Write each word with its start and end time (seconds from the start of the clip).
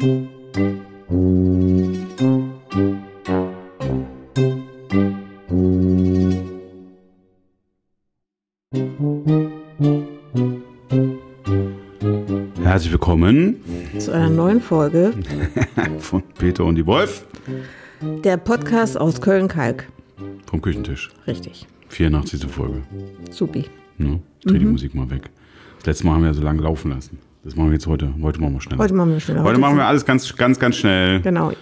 Herzlich 0.00 0.32
willkommen 12.90 13.56
zu 13.98 14.12
einer 14.12 14.30
neuen 14.30 14.62
Folge 14.62 15.12
von 15.98 16.22
Peter 16.38 16.64
und 16.64 16.76
die 16.76 16.86
Wolf 16.86 17.26
der 18.00 18.38
Podcast 18.38 18.98
aus 18.98 19.20
Köln-Kalk. 19.20 19.86
vom 20.46 20.62
Küchentisch. 20.62 21.10
Richtig. 21.26 21.66
84. 21.90 22.46
Folge. 22.46 22.80
Supi. 23.30 23.66
Ne? 23.98 24.20
Ich 24.38 24.46
dreh 24.46 24.58
die 24.58 24.64
Musik 24.64 24.94
mal 24.94 25.10
weg. 25.10 25.28
Das 25.80 25.86
letzte 25.88 26.06
Mal 26.06 26.14
haben 26.14 26.22
wir 26.22 26.28
ja 26.28 26.34
so 26.34 26.42
lange 26.42 26.62
laufen 26.62 26.90
lassen. 26.90 27.18
Das 27.42 27.56
machen 27.56 27.68
wir 27.68 27.74
jetzt 27.74 27.86
heute. 27.86 28.12
Heute 28.22 28.40
machen 28.40 28.54
wir 28.54 28.60
schneller. 28.60 28.82
Heute 28.82 28.94
machen 28.94 29.12
wir 29.12 29.20
schneller. 29.20 29.42
Heute 29.42 29.58
machen 29.58 29.76
wir 29.76 29.86
alles 29.86 30.04
ganz, 30.04 30.36
ganz, 30.36 30.58
ganz 30.58 30.76
schnell. 30.76 31.20
Genau. 31.22 31.52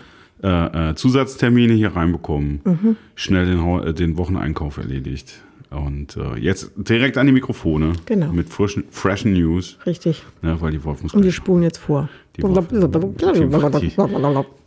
Äh, 0.43 0.91
äh, 0.91 0.95
Zusatztermine 0.95 1.75
hier 1.75 1.95
reinbekommen. 1.95 2.97
Schnell 3.15 3.47
den, 3.47 3.81
äh, 3.81 3.95
den 3.95 4.17
Wocheneinkauf 4.17 4.79
erledigt. 4.79 5.41
Und 5.71 6.17
äh, 6.17 6.39
jetzt 6.39 6.73
direkt 6.77 7.19
an 7.19 7.27
die 7.27 7.33
Mikrofone. 7.33 7.93
Genau. 8.07 8.33
Mit 8.33 8.49
frischen, 8.49 8.85
freshen 8.91 9.35
News. 9.35 9.79
Richtig. 9.85 10.25
Ne, 10.41 10.61
weil 10.61 10.73
die 10.73 10.83
Wolf 10.83 11.03
muss 11.03 11.15
Und 11.15 11.25
wir 11.25 11.33
spulen 11.33 11.63
jetzt 11.63 11.79
vor. 11.79 12.09
Die 12.37 12.43
Wolf, 12.43 12.69
die, 12.69 12.77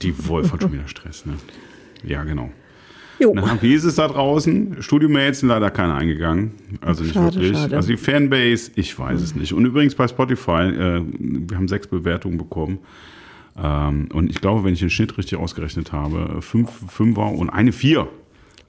die 0.02 0.28
Wolf 0.28 0.54
hat 0.54 0.62
schon 0.62 0.74
wieder 0.74 0.88
Stress. 0.88 1.26
Ne? 1.26 1.34
Ja, 2.04 2.24
genau. 2.24 2.52
Jo. 3.22 3.34
Na, 3.36 3.62
wie 3.62 3.74
ist 3.74 3.84
es 3.84 3.96
da 3.96 4.08
draußen? 4.08 4.78
Studiomates 4.80 5.42
sind 5.42 5.50
leider 5.50 5.70
keine 5.70 5.94
eingegangen. 5.94 6.52
Also 6.82 7.04
nicht 7.04 7.14
Schade, 7.14 7.36
wirklich. 7.36 7.56
schade. 7.56 7.76
Also 7.76 7.90
die 7.90 7.98
Fanbase, 7.98 8.72
ich 8.76 8.98
weiß 8.98 9.22
es 9.22 9.36
nicht. 9.36 9.54
Und 9.54 9.64
übrigens 9.66 9.94
bei 9.94 10.08
Spotify, 10.08 10.64
äh, 10.64 11.02
wir 11.20 11.58
haben 11.58 11.68
sechs 11.68 11.86
Bewertungen 11.86 12.40
bekommen. 12.40 12.80
Ähm, 13.62 14.10
und 14.12 14.30
ich 14.32 14.42
glaube, 14.42 14.64
wenn 14.64 14.74
ich 14.74 14.80
den 14.80 14.90
Schnitt 14.90 15.18
richtig 15.20 15.38
ausgerechnet 15.38 15.92
habe, 15.92 16.42
fünf 16.42 16.72
Fünfer 16.88 17.32
und 17.32 17.52
eine 17.52 17.72
Vier. 17.72 18.08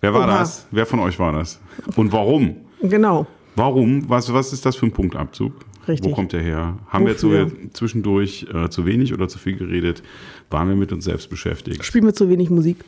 Wer 0.02 0.12
war 0.12 0.28
Oha. 0.28 0.40
das? 0.40 0.66
Wer 0.70 0.84
von 0.84 1.00
euch 1.00 1.18
war 1.18 1.32
das? 1.32 1.60
Und 1.96 2.12
warum? 2.12 2.56
Genau. 2.82 3.26
Warum? 3.56 4.08
Was, 4.08 4.32
was 4.32 4.52
ist 4.52 4.66
das 4.66 4.76
für 4.76 4.86
ein 4.86 4.92
Punktabzug? 4.92 5.52
Richtig. 5.88 6.10
Wo 6.10 6.14
kommt 6.14 6.32
der 6.32 6.42
her? 6.42 6.78
Haben 6.88 7.06
wir 7.06 7.14
Wofür? 7.14 7.48
zu, 7.48 7.70
zwischendurch 7.72 8.46
äh, 8.52 8.68
zu 8.68 8.86
wenig 8.86 9.14
oder 9.14 9.28
zu 9.28 9.38
viel 9.38 9.56
geredet? 9.56 10.02
Waren 10.50 10.68
wir 10.68 10.76
mit 10.76 10.92
uns 10.92 11.04
selbst 11.04 11.30
beschäftigt? 11.30 11.84
Spielen 11.84 12.04
wir 12.04 12.14
zu 12.14 12.28
wenig 12.28 12.50
Musik. 12.50 12.84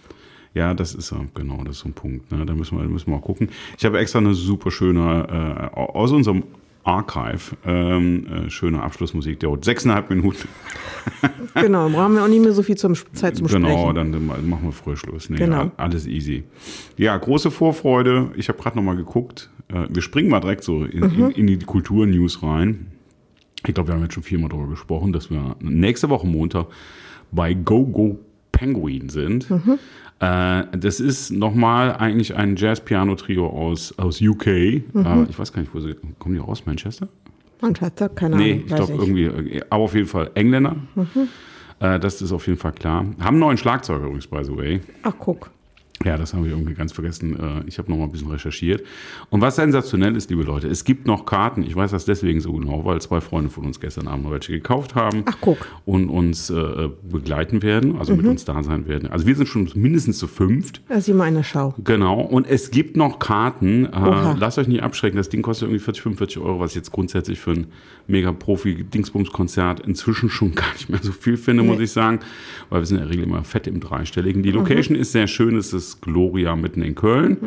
Ja, 0.54 0.72
das 0.74 0.94
ist 0.94 1.12
äh, 1.12 1.16
genau, 1.34 1.58
das 1.64 1.76
ist 1.76 1.82
so 1.82 1.88
ein 1.88 1.92
Punkt. 1.94 2.30
Ne? 2.30 2.46
Da 2.46 2.54
müssen 2.54 2.78
wir, 2.78 2.84
müssen 2.88 3.06
wir 3.08 3.14
mal 3.16 3.20
gucken. 3.20 3.48
Ich 3.76 3.84
habe 3.84 3.98
extra 3.98 4.20
eine 4.20 4.34
super 4.34 4.70
schöne, 4.70 5.70
äh, 5.74 5.76
aus 5.80 6.12
unserem 6.12 6.44
Archive, 6.84 7.56
ähm, 7.64 8.26
äh, 8.26 8.50
schöne 8.50 8.82
Abschlussmusik, 8.82 9.40
der 9.40 9.48
dauert 9.48 9.64
sechseinhalb 9.64 10.10
Minuten. 10.10 10.48
Genau. 11.54 11.88
Brauchen 11.88 12.14
wir 12.14 12.24
auch 12.24 12.28
nicht 12.28 12.42
mehr 12.42 12.52
so 12.52 12.64
viel 12.64 12.76
zum, 12.76 12.94
Zeit 13.12 13.36
zum 13.36 13.46
genau, 13.46 13.68
Sprechen. 13.68 13.94
dann, 13.94 14.12
dann 14.12 14.48
machen 14.48 14.64
wir 14.64 14.72
früher 14.72 14.96
Schluss. 14.96 15.30
Nee, 15.30 15.36
Genau. 15.36 15.70
Alles 15.76 16.04
easy. 16.06 16.42
Ja, 16.96 17.16
große 17.16 17.52
Vorfreude. 17.52 18.32
Ich 18.36 18.48
habe 18.48 18.60
gerade 18.60 18.76
noch 18.76 18.82
mal 18.82 18.96
geguckt. 18.96 19.50
Äh, 19.68 19.86
wir 19.88 20.02
springen 20.02 20.28
mal 20.30 20.40
direkt 20.40 20.64
so 20.64 20.84
in, 20.84 21.00
Mhm. 21.00 21.24
in, 21.26 21.30
in 21.30 21.46
die 21.46 21.58
Kulturnews 21.64 22.42
rein. 22.42 22.86
Ich 23.66 23.72
glaube, 23.74 23.88
wir 23.90 23.94
haben 23.94 24.02
jetzt 24.02 24.14
schon 24.14 24.24
viermal 24.24 24.48
darüber 24.48 24.68
gesprochen, 24.70 25.12
dass 25.12 25.30
wir 25.30 25.54
nächste 25.60 26.10
Woche 26.10 26.26
Montag 26.26 26.66
bei 27.30 27.54
Go 27.54 27.84
Go 27.86 28.18
Penguin 28.50 29.08
sind. 29.08 29.48
Mhm. 29.48 29.78
Äh, 30.24 30.78
das 30.78 31.00
ist 31.00 31.30
nochmal 31.30 31.96
eigentlich 31.96 32.34
ein 32.34 32.56
Jazz-Piano-Trio 32.56 33.46
aus, 33.46 33.96
aus 33.98 34.20
UK. 34.20 34.46
Äh, 34.46 34.82
ich 35.28 35.38
weiß 35.38 35.52
gar 35.52 35.60
nicht, 35.60 35.74
wo 35.74 35.80
sie 35.80 35.94
kommen 36.18 36.34
die 36.34 36.40
aus? 36.40 36.64
Manchester? 36.66 37.08
Manchester, 37.60 38.08
keine 38.08 38.36
Nee, 38.36 38.52
Ahnung. 38.52 38.64
ich 38.66 38.72
weiß 38.72 38.86
glaube 38.86 39.02
irgendwie, 39.02 39.24
äh, 39.56 39.62
aber 39.70 39.84
auf 39.84 39.94
jeden 39.94 40.06
Fall 40.06 40.30
Engländer. 40.34 40.76
Äh, 41.80 41.98
das 42.00 42.22
ist 42.22 42.32
auf 42.32 42.46
jeden 42.46 42.58
Fall 42.58 42.72
klar. 42.72 43.04
Haben 43.20 43.26
einen 43.26 43.38
neuen 43.38 43.56
Schlagzeuger 43.58 44.04
übrigens, 44.04 44.26
by 44.26 44.44
the 44.44 44.56
way. 44.56 44.80
Ach, 45.02 45.14
guck. 45.18 45.50
Ja, 46.02 46.18
das 46.18 46.34
habe 46.34 46.46
ich 46.46 46.52
irgendwie 46.52 46.74
ganz 46.74 46.92
vergessen. 46.92 47.38
Äh, 47.38 47.62
Ich 47.68 47.78
habe 47.78 47.88
noch 47.90 47.96
mal 47.96 48.04
ein 48.04 48.10
bisschen 48.12 48.28
recherchiert. 48.30 48.82
Und 49.30 49.40
was 49.40 49.56
sensationell 49.56 50.16
ist, 50.16 50.28
liebe 50.28 50.42
Leute, 50.42 50.66
es 50.66 50.84
gibt 50.84 51.06
noch 51.06 51.24
Karten. 51.24 51.62
Ich 51.62 51.74
weiß 51.76 51.92
das 51.92 52.04
deswegen 52.04 52.40
so 52.40 52.52
genau, 52.52 52.84
weil 52.84 53.00
zwei 53.00 53.20
Freunde 53.20 53.48
von 53.48 53.64
uns 53.64 53.78
gestern 53.78 54.08
Abend 54.08 54.24
noch 54.24 54.32
welche 54.32 54.52
gekauft 54.52 54.96
haben. 54.96 55.22
Ach, 55.26 55.36
guck. 55.40 55.66
Und 55.84 56.08
uns 56.08 56.50
äh, 56.50 56.88
begleiten 57.08 57.62
werden, 57.62 57.96
also 57.96 58.16
mit 58.16 58.26
uns 58.26 58.44
da 58.44 58.62
sein 58.64 58.88
werden. 58.88 59.08
Also 59.08 59.26
wir 59.26 59.36
sind 59.36 59.46
schon 59.46 59.70
mindestens 59.76 60.18
zu 60.18 60.26
fünft. 60.26 60.82
Ist 60.88 61.08
immer 61.08 61.24
eine 61.24 61.44
Schau. 61.44 61.74
Genau, 61.84 62.20
und 62.20 62.48
es 62.48 62.72
gibt 62.72 62.96
noch 62.96 63.20
Karten. 63.20 63.86
Äh, 63.86 64.34
lasst 64.36 64.58
euch 64.58 64.66
nicht 64.68 64.82
abschrecken. 64.82 65.16
Das 65.16 65.28
Ding 65.28 65.42
kostet 65.42 65.68
irgendwie 65.68 65.82
40, 65.82 66.02
45 66.02 66.38
Euro, 66.42 66.58
was 66.58 66.72
ich 66.72 66.76
jetzt 66.76 66.90
grundsätzlich 66.90 67.38
für 67.38 67.52
ein 67.52 67.66
Mega-Profi-Dingsbums-Konzert 68.08 69.80
inzwischen 69.80 70.28
schon 70.28 70.54
gar 70.54 70.72
nicht 70.72 70.88
mehr 70.88 71.00
so 71.02 71.12
viel 71.12 71.36
finde, 71.36 71.62
muss 71.62 71.80
ich 71.80 71.92
sagen. 71.92 72.18
Weil 72.68 72.80
wir 72.80 72.86
sind 72.86 72.98
in 72.98 73.04
der 73.04 73.10
Regel 73.12 73.24
immer 73.24 73.44
fett 73.44 73.66
im 73.66 73.80
Dreistelligen. 73.80 74.42
Die 74.42 74.50
Location 74.50 74.96
ist 74.96 75.12
sehr 75.12 75.26
schön. 75.26 75.56
Es 75.56 75.72
ist 75.72 75.83
Gloria 76.00 76.56
mitten 76.56 76.82
in 76.82 76.94
Köln. 76.94 77.38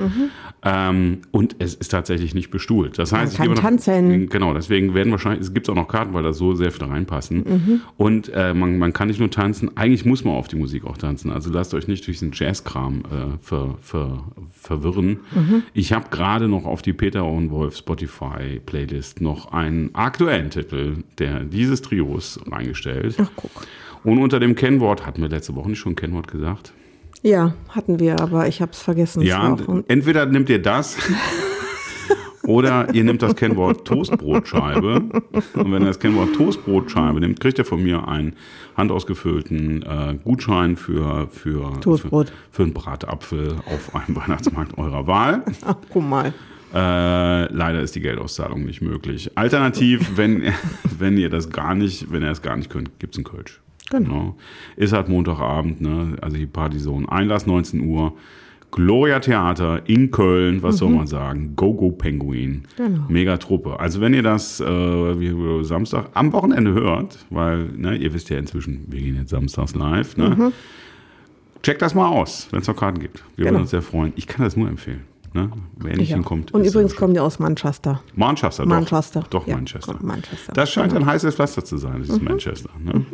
Ähm, 0.64 1.20
und 1.32 1.56
es 1.60 1.76
ist 1.76 1.90
tatsächlich 1.90 2.34
nicht 2.34 2.50
bestuhlt. 2.50 2.98
Das 2.98 3.12
heißt, 3.12 3.34
ich 3.34 3.38
kann 3.38 3.56
tanzen. 3.56 4.30
Genau, 4.30 4.54
deswegen 4.54 4.94
werden 4.94 5.12
wahrscheinlich, 5.12 5.42
es 5.42 5.54
gibt 5.54 5.70
auch 5.70 5.76
noch 5.76 5.88
Karten, 5.88 6.14
weil 6.14 6.24
da 6.24 6.34
so 6.34 6.56
sehr 6.56 6.72
viele 6.72 6.90
reinpassen. 6.90 7.82
Und 7.98 8.32
äh, 8.34 8.54
man, 8.54 8.78
man 8.78 8.94
kann 8.94 9.08
nicht 9.08 9.20
nur 9.20 9.30
tanzen, 9.30 9.76
eigentlich 9.78 10.06
muss 10.06 10.24
man 10.24 10.36
auf 10.36 10.48
die 10.48 10.56
Musik 10.56 10.86
auch 10.86 10.98
tanzen. 10.98 11.32
Also 11.32 11.52
lasst 11.52 11.74
euch 11.74 11.88
nicht 11.88 12.06
durch 12.08 12.20
den 12.20 12.32
Jazzkram 12.34 13.00
äh, 13.06 13.38
ver, 13.42 13.76
ver, 13.82 14.24
verwirren. 14.52 15.20
Ich 15.74 15.94
habe 15.94 16.10
gerade 16.10 16.48
noch 16.48 16.66
auf 16.66 16.82
die 16.82 16.94
Peter 16.94 17.26
und 17.26 17.52
Wolf 17.52 17.78
Spotify 17.78 18.60
Playlist 18.66 19.22
noch 19.22 19.52
einen 19.52 19.94
aktuellen 19.94 20.50
Titel 20.50 21.04
der 21.18 21.42
dieses 21.44 21.82
Trios 21.82 22.40
reingestellt. 22.50 23.16
Ach, 23.20 23.30
guck. 23.36 23.52
Und 24.04 24.20
unter 24.20 24.40
dem 24.40 24.56
Kennwort, 24.56 25.06
hatten 25.06 25.22
wir 25.22 25.30
letzte 25.30 25.56
Woche 25.56 25.70
nicht 25.70 25.80
schon 25.80 25.94
ein 25.94 25.96
Kennwort 25.96 26.28
gesagt? 26.28 26.74
Ja, 27.24 27.54
hatten 27.70 28.00
wir, 28.00 28.20
aber 28.20 28.48
ich 28.48 28.62
habe 28.62 28.72
es 28.72 28.80
vergessen. 28.80 29.22
Es 29.22 29.30
Ja, 29.30 29.58
entweder 29.88 30.26
nehmt 30.26 30.50
ihr 30.50 30.62
das 30.62 30.98
oder 32.44 32.94
ihr 32.94 33.04
nehmt 33.04 33.22
das 33.22 33.36
Kennwort 33.36 33.86
Toastbrotscheibe. 33.86 35.02
Und 35.56 35.72
wenn 35.72 35.82
ihr 35.82 35.88
das 35.88 36.00
Kennwort 36.00 36.34
Toastbrotscheibe 36.34 37.20
nehmt, 37.20 37.40
kriegt 37.40 37.58
ihr 37.58 37.66
von 37.66 37.84
mir 37.84 38.08
einen 38.08 38.36
handausgefüllten 38.76 39.84
äh, 39.84 40.18
Gutschein 40.24 40.78
für, 40.78 41.28
für, 41.28 41.80
Toastbrot. 41.82 42.30
für, 42.30 42.36
für 42.52 42.64
einen 42.64 42.74
Bratapfel 42.74 43.56
auf 43.66 43.96
einem 43.96 44.16
Weihnachtsmarkt 44.16 44.78
eurer 44.78 45.08
Wahl. 45.08 45.44
Ach, 45.66 45.76
guck 45.90 46.08
mal. 46.08 46.34
Äh, 46.74 47.52
leider 47.54 47.82
ist 47.82 47.96
die 47.96 48.02
Geldauszahlung 48.02 48.66
nicht 48.66 48.82
möglich. 48.82 49.32
Alternativ, 49.36 50.18
wenn, 50.18 50.54
wenn 51.00 51.18
ihr 51.18 51.30
das 51.30 51.50
gar 51.50 51.76
nicht, 51.76 52.12
wenn 52.12 52.22
ihr 52.22 52.30
das 52.30 52.42
gar 52.42 52.58
nicht 52.58 52.70
könnt, 52.70 53.00
gibt's 53.00 53.18
einen 53.18 53.26
Kölsch. 53.26 53.62
Genau. 53.90 54.36
Ist 54.76 54.94
halt 54.94 55.10
Montagabend, 55.10 55.82
ne? 55.82 56.16
Also 56.22 56.38
die 56.38 56.46
ein 56.98 57.08
Einlass 57.10 57.46
19 57.46 57.82
Uhr. 57.82 58.14
Gloria 58.70 59.20
Theater 59.22 59.88
in 59.88 60.12
Köln, 60.12 60.62
was 60.62 60.78
soll 60.78 60.90
man 60.90 61.08
sagen? 61.08 61.54
Go 61.56 61.74
Go 61.74 61.92
Penguin. 61.92 62.64
Genau. 62.76 63.04
Mega 63.08 63.38
Truppe. 63.38 63.80
Also 63.80 64.02
wenn 64.02 64.14
ihr 64.14 64.24
das 64.24 64.60
äh, 64.60 65.64
Samstag 65.64 66.10
am 66.16 66.34
Wochenende 66.34 66.74
hört, 66.74 67.18
weil 67.30 67.64
ne, 67.78 67.96
ihr 67.96 68.14
wisst 68.14 68.30
ja 68.30 68.38
inzwischen, 68.38 68.84
wir 68.90 69.00
gehen 69.00 69.16
jetzt 69.16 69.30
samstags 69.30 69.74
live, 69.74 70.18
ne? 70.18 70.52
Checkt 71.64 71.82
das 71.82 71.96
mal 71.96 72.08
aus, 72.08 72.50
wenn 72.52 72.60
es 72.60 72.68
noch 72.68 72.76
Karten 72.76 73.00
gibt. 73.00 73.24
Wir 73.36 73.46
Genau. 73.46 73.56
würden 73.56 73.62
uns 73.62 73.72
sehr 73.72 73.82
freuen. 73.82 74.12
Ich 74.18 74.28
kann 74.28 74.44
das 74.44 74.56
nur 74.58 74.68
empfehlen. 74.68 75.02
Ne? 75.34 75.50
Wer 75.78 75.98
nicht 75.98 76.10
Ja. 76.10 76.16
hinkommt. 76.16 76.54
Und 76.54 76.66
übrigens 76.66 76.96
kommen 76.96 77.14
die 77.14 77.20
aus 77.20 77.40
Manchester. 77.40 78.02
Manchester, 78.16 78.64
doch. 78.64 78.70
Manchester. 78.70 79.24
Doch, 79.30 79.48
Ja, 79.48 79.56
Manchester. 79.56 79.98
Manchester. 80.02 80.54
Das 80.54 80.72
scheint 80.72 80.94
Genau. 80.94 81.06
ein 81.06 81.08
heißes 81.08 81.36
Pflaster 81.36 81.64
zu 81.66 81.78
sein, 81.78 82.02
dieses 82.02 82.22
Manchester. 82.22 82.70
Ne? 82.84 83.06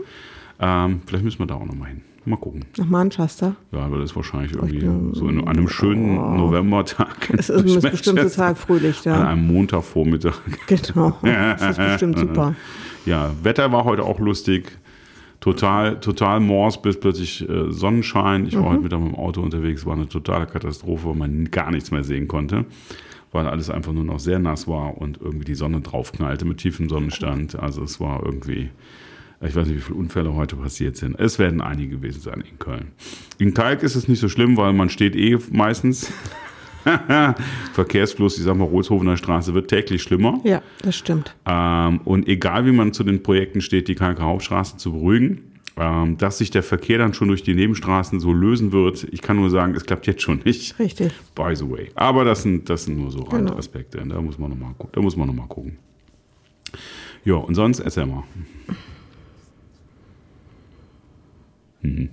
Ähm, 0.64 1.02
vielleicht 1.06 1.26
müssen 1.26 1.40
wir 1.40 1.46
da 1.46 1.56
auch 1.56 1.66
nochmal 1.66 1.90
hin. 1.90 2.02
Mal 2.26 2.38
gucken. 2.38 2.64
Nach 2.78 2.86
Manchester. 2.86 3.58
Ja, 3.74 3.80
aber 3.80 3.98
das 3.98 4.12
ist 4.12 4.16
wahrscheinlich 4.16 4.54
irgendwie 4.54 4.80
so 5.12 5.28
in 5.28 5.46
einem 5.46 5.68
schönen 5.68 6.16
Novembertag. 6.38 7.30
Es 7.38 7.50
ist 7.50 7.84
ein 7.86 7.92
bestimmter 7.92 8.32
Tag 8.32 8.58
fröhlich 8.58 9.06
An 9.10 9.20
da. 9.20 9.28
einem 9.28 9.46
Montagvormittag. 9.48 10.36
Genau. 10.68 11.18
Das 11.22 11.62
ist 11.72 11.78
bestimmt 11.78 12.20
super. 12.20 12.56
Ja, 13.06 13.32
Wetter 13.44 13.74
war 13.74 13.84
heute 13.84 14.04
auch 14.04 14.22
lustig. 14.22 14.78
Total, 15.42 16.00
total 16.00 16.40
Mors 16.40 16.82
bis 16.82 16.98
plötzlich 16.98 17.42
äh, 17.50 17.70
Sonnenschein. 17.70 18.46
Ich 18.46 18.56
war 18.56 18.64
heute 18.64 18.80
Mittag 18.80 19.02
mit 19.02 19.12
dem 19.12 19.16
Auto 19.16 19.42
unterwegs, 19.42 19.86
war 19.86 19.94
eine 19.98 20.08
totale 20.08 20.46
Katastrophe, 20.46 21.08
weil 21.08 21.16
man 21.16 21.52
gar 21.52 21.70
nichts 21.72 21.92
mehr 21.92 22.06
sehen 22.06 22.30
konnte, 22.30 22.64
weil 23.34 23.46
alles 23.48 23.70
einfach 23.70 23.92
nur 23.92 24.06
noch 24.06 24.20
sehr 24.22 24.40
nass 24.40 24.70
war 24.70 24.98
und 24.98 25.20
irgendwie 25.20 25.44
die 25.44 25.56
Sonne 25.56 25.82
draufknallte 25.82 26.46
mit 26.46 26.60
tiefem 26.60 26.88
Sonnenstand. 26.88 27.60
Also 27.60 27.84
es 27.84 28.00
war 28.00 28.24
irgendwie, 28.26 28.70
ich 29.48 29.56
weiß 29.56 29.68
nicht, 29.68 29.78
wie 29.78 29.82
viele 29.82 29.98
Unfälle 29.98 30.34
heute 30.34 30.56
passiert 30.56 30.96
sind. 30.98 31.20
Es 31.20 31.40
werden 31.40 31.62
einige 31.62 31.98
gewesen 31.98 32.22
sein 32.22 32.44
in 32.50 32.60
Köln. 32.60 32.92
In 33.38 33.54
Kalk 33.54 33.84
ist 33.84 33.96
es 33.96 34.08
nicht 34.08 34.20
so 34.20 34.30
schlimm, 34.30 34.58
weil 34.58 34.74
man 34.74 34.90
steht 34.90 35.16
eh 35.16 35.38
meistens. 35.52 36.12
Verkehrsfluss, 37.74 38.38
ich 38.38 38.44
sag 38.44 38.58
mal, 38.58 38.66
Rolshofener 38.66 39.16
Straße 39.18 39.54
wird 39.54 39.70
täglich 39.70 40.04
schlimmer. 40.04 40.40
Ja, 40.44 40.62
das 40.82 40.96
stimmt. 40.96 41.34
Ähm, 41.46 42.02
und 42.04 42.28
egal 42.28 42.66
wie 42.66 42.72
man 42.72 42.92
zu 42.94 43.04
den 43.04 43.24
Projekten 43.24 43.62
steht, 43.62 43.88
die 43.88 43.96
Kalker 43.96 44.24
Hauptstraße 44.24 44.78
zu 44.78 44.92
beruhigen, 44.92 45.54
ähm, 45.78 46.18
dass 46.18 46.38
sich 46.38 46.52
der 46.52 46.62
Verkehr 46.62 46.98
dann 46.98 47.14
schon 47.14 47.30
durch 47.30 47.42
die 47.42 47.56
Nebenstraßen 47.56 48.20
so 48.20 48.34
lösen 48.34 48.72
wird, 48.72 49.08
ich 49.12 49.22
kann 49.22 49.38
nur 49.38 49.50
sagen, 49.50 49.74
es 49.76 49.86
klappt 49.86 50.08
jetzt 50.08 50.22
schon 50.22 50.42
nicht. 50.44 50.78
Richtig. 50.78 51.14
By 51.36 51.56
the 51.56 51.70
way. 51.70 51.90
Aber 51.96 52.26
das 52.26 52.44
sind, 52.44 52.70
das 52.70 52.84
sind 52.86 52.98
nur 52.98 53.12
so 53.12 53.24
Genau. 53.24 53.50
Randaspekte. 53.50 54.04
Da 54.06 54.22
muss 54.22 54.38
man 54.38 54.50
nochmal 54.50 54.76
da 54.92 55.02
muss 55.02 55.16
man 55.16 55.28
noch 55.28 55.36
mal 55.36 55.48
gucken. 55.48 55.78
Ja, 57.26 57.36
und 57.36 57.56
sonst 57.56 57.80
erzähl 57.80 58.06
mal. 58.06 58.24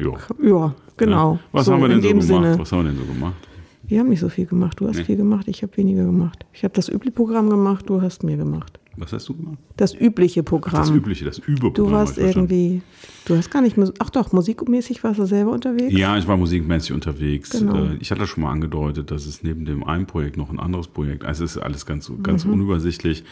Ja. 0.00 0.12
Ja, 0.40 0.74
genau. 0.96 1.32
Ja. 1.34 1.40
Was 1.52 1.66
So, 1.66 1.72
haben 1.72 1.80
wir 1.82 1.88
denn 1.88 2.00
so 2.02 2.08
gemacht? 2.08 2.22
Sinne. 2.26 2.58
Was 2.58 2.70
haben 2.72 2.84
wir 2.84 2.90
denn 2.92 3.00
so 3.00 3.04
gemacht? 3.12 3.34
Wir 3.84 3.98
haben 4.00 4.08
nicht 4.10 4.20
so 4.20 4.28
viel 4.28 4.46
gemacht. 4.46 4.78
Du 4.80 4.86
hast 4.86 4.98
Nee. 4.98 5.04
viel 5.04 5.16
gemacht, 5.16 5.48
ich 5.48 5.62
habe 5.62 5.76
weniger 5.76 6.04
gemacht. 6.04 6.44
Ich 6.52 6.62
habe 6.62 6.74
das 6.74 6.88
übliche 6.88 7.12
Programm 7.12 7.50
gemacht, 7.50 7.88
du 7.88 8.00
hast 8.00 8.22
mir 8.22 8.36
gemacht. 8.36 8.78
Was 8.96 9.12
hast 9.12 9.28
du 9.28 9.34
gemacht? 9.36 9.58
Das 9.76 9.94
übliche 9.94 10.42
Programm. 10.42 10.74
Das 10.80 10.90
Übliche, 10.90 11.24
das 11.24 11.38
Überprogramm. 11.38 11.74
du 11.86 11.90
warst 11.92 12.18
irgendwie, 12.18 12.82
du 13.26 13.36
hast 13.36 13.50
gar 13.50 13.62
nicht, 13.62 13.76
ach 14.00 14.10
doch, 14.10 14.32
musikmäßig 14.32 15.02
warst 15.04 15.18
du 15.20 15.24
selber 15.24 15.52
unterwegs? 15.52 15.92
Ja, 15.96 16.18
ich 16.18 16.26
war 16.28 16.36
musikmäßig 16.36 16.92
unterwegs. 16.92 17.50
Genau. 17.50 17.76
Äh, 17.84 17.96
Ich 18.00 18.10
hatte 18.10 18.26
schon 18.26 18.42
mal 18.42 18.50
angedeutet, 18.50 19.10
dass 19.12 19.24
es 19.26 19.42
neben 19.44 19.64
dem 19.64 19.84
einen 19.84 20.06
Projekt 20.06 20.36
noch 20.36 20.50
ein 20.50 20.58
anderes 20.60 20.88
Projekt. 20.88 21.24
Also 21.24 21.44
es 21.44 21.56
ist 21.56 21.62
alles 21.62 21.86
ganz, 21.86 22.10
ganz 22.24 22.44
unübersichtlich. 22.44 23.22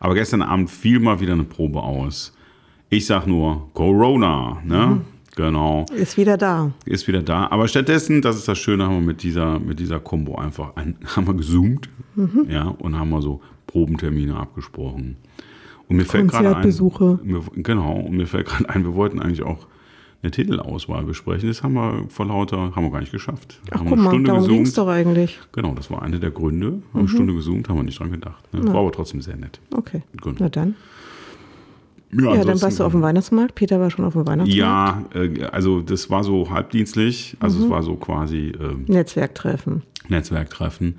Aber 0.00 0.14
gestern 0.14 0.42
Abend 0.42 0.70
fiel 0.70 0.98
mal 1.00 1.18
wieder 1.20 1.32
eine 1.34 1.44
Probe 1.44 1.82
aus. 1.82 2.32
Ich 2.96 3.04
sag 3.04 3.26
nur 3.26 3.68
Corona, 3.74 4.62
ne? 4.64 5.02
Genau. 5.34 5.84
Ist 5.94 6.16
wieder 6.16 6.38
da. 6.38 6.72
Ist 6.86 7.06
wieder 7.06 7.20
da. 7.20 7.46
Aber 7.50 7.68
stattdessen, 7.68 8.22
das 8.22 8.36
ist 8.36 8.48
das 8.48 8.56
Schöne, 8.56 8.84
haben 8.84 8.94
wir 8.94 9.02
mit 9.02 9.22
dieser, 9.22 9.58
mit 9.58 9.78
dieser 9.78 10.00
Combo 10.00 10.36
einfach 10.36 10.76
ein, 10.76 10.96
haben 11.14 11.26
wir 11.26 11.34
gezoomt, 11.34 11.90
ja, 12.48 12.68
und 12.68 12.98
haben 12.98 13.10
mal 13.10 13.20
so 13.20 13.42
Probentermine 13.66 14.34
abgesprochen. 14.34 15.18
Und 15.88 15.96
mir 15.96 16.06
fällt 16.06 16.28
gerade 16.28 16.56
ein, 16.56 16.66
mir, 17.22 17.42
genau, 17.56 17.96
und 18.00 18.16
mir 18.16 18.26
fällt 18.26 18.46
gerade 18.46 18.66
ein, 18.70 18.82
wir 18.82 18.94
wollten 18.94 19.20
eigentlich 19.20 19.42
auch 19.42 19.66
eine 20.22 20.30
Titelauswahl 20.30 21.04
besprechen. 21.04 21.48
Das 21.48 21.62
haben 21.62 21.74
wir 21.74 22.06
vor 22.08 22.24
lauter, 22.24 22.74
haben 22.74 22.84
wir 22.84 22.90
gar 22.90 23.00
nicht 23.00 23.12
geschafft. 23.12 23.60
Ach 23.72 23.80
haben 23.80 23.88
guck 23.90 23.92
eine 23.92 24.02
mal, 24.04 24.10
Stunde 24.10 24.30
darum 24.30 24.48
ging 24.48 24.72
doch 24.72 24.88
eigentlich. 24.88 25.38
Genau, 25.52 25.74
das 25.74 25.90
war 25.90 26.00
einer 26.00 26.18
der 26.18 26.30
Gründe. 26.30 26.66
Haben 26.68 26.80
Mhm. 26.94 26.98
eine 27.00 27.08
Stunde 27.08 27.34
gezoomt, 27.34 27.68
haben 27.68 27.76
wir 27.76 27.82
nicht 27.82 28.00
dran 28.00 28.10
gedacht. 28.10 28.54
Ne? 28.54 28.66
War 28.72 28.76
aber 28.80 28.92
trotzdem 28.92 29.20
sehr 29.20 29.36
nett. 29.36 29.60
Okay. 29.70 30.02
Gut. 30.18 30.36
Na 30.38 30.48
dann. 30.48 30.76
Ja, 32.12 32.34
Ja, 32.34 32.44
dann 32.44 32.60
warst 32.62 32.78
du 32.78 32.84
auf 32.84 32.92
dem 32.92 33.02
Weihnachtsmarkt. 33.02 33.54
Peter 33.54 33.80
war 33.80 33.90
schon 33.90 34.04
auf 34.04 34.12
dem 34.14 34.26
Weihnachtsmarkt. 34.26 35.14
Ja, 35.14 35.20
äh, 35.20 35.44
also 35.46 35.80
das 35.80 36.08
war 36.10 36.22
so 36.24 36.48
halbdienstlich. 36.50 37.36
Also 37.40 37.58
Mhm. 37.58 37.64
es 37.64 37.70
war 37.70 37.82
so 37.82 37.96
quasi 37.96 38.52
ähm, 38.60 38.84
Netzwerktreffen. 38.86 39.82
Netzwerktreffen. 40.08 40.96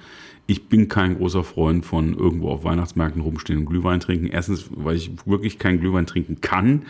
Ich 0.49 0.69
bin 0.69 0.87
kein 0.87 1.17
großer 1.17 1.43
Freund 1.43 1.85
von 1.85 2.13
irgendwo 2.13 2.49
auf 2.49 2.63
Weihnachtsmärkten 2.63 3.21
rumstehen 3.21 3.59
und 3.59 3.65
Glühwein 3.65 3.99
trinken. 3.99 4.27
Erstens, 4.27 4.69
weil 4.73 4.95
ich 4.95 5.11
wirklich 5.25 5.59
keinen 5.59 5.81
Glühwein 5.81 6.05
trinken 6.05 6.39
kann. 6.39 6.83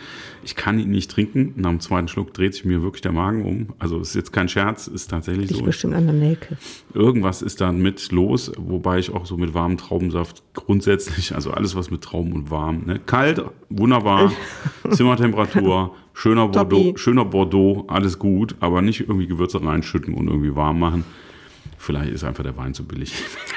Ich 0.44 0.54
kann 0.54 0.78
ihn 0.78 0.90
nicht 0.90 1.10
trinken. 1.10 1.54
Nach 1.56 1.70
dem 1.70 1.80
zweiten 1.80 2.06
Schluck 2.06 2.32
dreht 2.32 2.54
sich 2.54 2.64
mir 2.64 2.84
wirklich 2.84 3.02
der 3.02 3.10
Magen 3.10 3.44
um. 3.44 3.66
Also 3.80 3.98
ist 3.98 4.14
jetzt 4.14 4.32
kein 4.32 4.48
Scherz, 4.48 4.86
ist 4.86 5.10
tatsächlich 5.10 5.50
Ich 5.50 5.56
so. 5.56 5.64
bestimmt 5.64 5.94
an 5.94 6.04
der 6.06 6.14
Nelke. 6.14 6.56
Irgendwas 6.94 7.42
ist 7.42 7.60
da 7.60 7.72
mit 7.72 8.12
los, 8.12 8.52
wobei 8.56 9.00
ich 9.00 9.12
auch 9.12 9.26
so 9.26 9.36
mit 9.36 9.54
warmem 9.54 9.76
Traubensaft 9.76 10.44
grundsätzlich, 10.54 11.34
also 11.34 11.50
alles 11.50 11.74
was 11.74 11.90
mit 11.90 12.02
Trauben 12.02 12.32
und 12.34 12.52
warm, 12.52 12.82
ne? 12.86 13.00
kalt, 13.04 13.42
wunderbar, 13.70 14.30
Zimmertemperatur, 14.90 15.96
schöner 16.14 16.46
Bordeaux, 16.46 16.96
schöner 16.96 17.24
Bordeaux, 17.24 17.84
alles 17.88 18.20
gut, 18.20 18.54
aber 18.60 18.82
nicht 18.82 19.00
irgendwie 19.00 19.26
Gewürze 19.26 19.60
reinschütten 19.60 20.14
und 20.14 20.28
irgendwie 20.28 20.54
warm 20.54 20.78
machen. 20.78 21.04
Vielleicht 21.78 22.12
ist 22.12 22.24
einfach 22.24 22.42
der 22.44 22.56
Wein 22.56 22.74
zu 22.74 22.84
billig. 22.84 23.12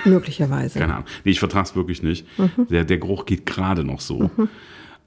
Möglicherweise. 0.05 0.79
Keine 0.79 0.93
Ahnung. 0.93 1.05
Nee, 1.23 1.31
ich 1.31 1.39
vertrage 1.39 1.65
es 1.65 1.75
wirklich 1.75 2.03
nicht. 2.03 2.25
Der, 2.69 2.83
der 2.85 2.97
Geruch 2.97 3.25
geht 3.25 3.45
gerade 3.45 3.83
noch 3.83 3.99
so. 3.99 4.29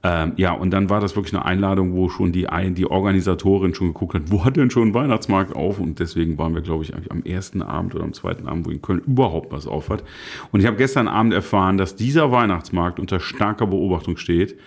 Ähm, 0.03 0.33
ja, 0.35 0.51
und 0.51 0.69
dann 0.69 0.89
war 0.91 0.99
das 1.01 1.15
wirklich 1.15 1.33
eine 1.33 1.45
Einladung, 1.45 1.93
wo 1.93 2.09
schon 2.09 2.31
die, 2.31 2.47
Ein- 2.47 2.75
die 2.75 2.85
Organisatorin 2.85 3.73
schon 3.73 3.87
geguckt 3.87 4.13
hat, 4.13 4.23
wo 4.27 4.45
hat 4.45 4.55
denn 4.55 4.69
schon 4.69 4.89
ein 4.89 4.93
Weihnachtsmarkt 4.93 5.55
auf? 5.55 5.79
Und 5.79 5.99
deswegen 5.99 6.37
waren 6.37 6.53
wir, 6.53 6.61
glaube 6.61 6.83
ich, 6.83 6.93
am 7.11 7.23
ersten 7.23 7.63
Abend 7.63 7.95
oder 7.95 8.03
am 8.03 8.13
zweiten 8.13 8.47
Abend, 8.47 8.67
wo 8.67 8.69
in 8.69 8.83
Köln 8.83 8.99
überhaupt 9.07 9.51
was 9.51 9.65
auf 9.65 9.89
hat. 9.89 10.03
Und 10.51 10.59
ich 10.59 10.67
habe 10.67 10.77
gestern 10.77 11.07
Abend 11.07 11.33
erfahren, 11.33 11.77
dass 11.79 11.95
dieser 11.95 12.31
Weihnachtsmarkt 12.31 12.99
unter 12.99 13.19
starker 13.19 13.65
Beobachtung 13.65 14.17
steht, 14.17 14.59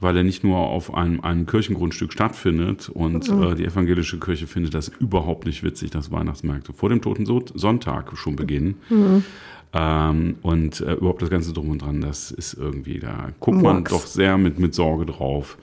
weil 0.00 0.16
er 0.16 0.22
nicht 0.24 0.44
nur 0.44 0.56
auf 0.58 0.94
einem, 0.94 1.20
einem 1.22 1.46
Kirchengrundstück 1.46 2.12
stattfindet 2.12 2.88
und 2.88 3.28
äh, 3.28 3.54
die 3.56 3.64
evangelische 3.64 4.18
Kirche 4.20 4.46
findet 4.46 4.74
das 4.74 4.88
überhaupt 4.88 5.46
nicht 5.46 5.62
witzig, 5.64 5.90
dass 5.90 6.10
Weihnachtsmärkte 6.12 6.72
vor 6.72 6.88
dem 6.88 7.00
Toten 7.02 7.26
So- 7.26 7.44
Sonntag 7.54 8.16
schon 8.16 8.36
beginnen. 8.36 8.76
Ähm, 9.74 10.36
und 10.42 10.80
äh, 10.80 10.94
überhaupt 10.94 11.20
das 11.20 11.30
Ganze 11.30 11.52
drum 11.52 11.68
und 11.70 11.82
dran, 11.82 12.00
das 12.00 12.30
ist 12.30 12.54
irgendwie, 12.54 13.00
da 13.00 13.32
guckt 13.40 13.60
man 13.60 13.84
doch 13.84 14.06
sehr 14.06 14.38
mit, 14.38 14.58
mit 14.58 14.74
Sorge 14.74 15.04
drauf. 15.04 15.58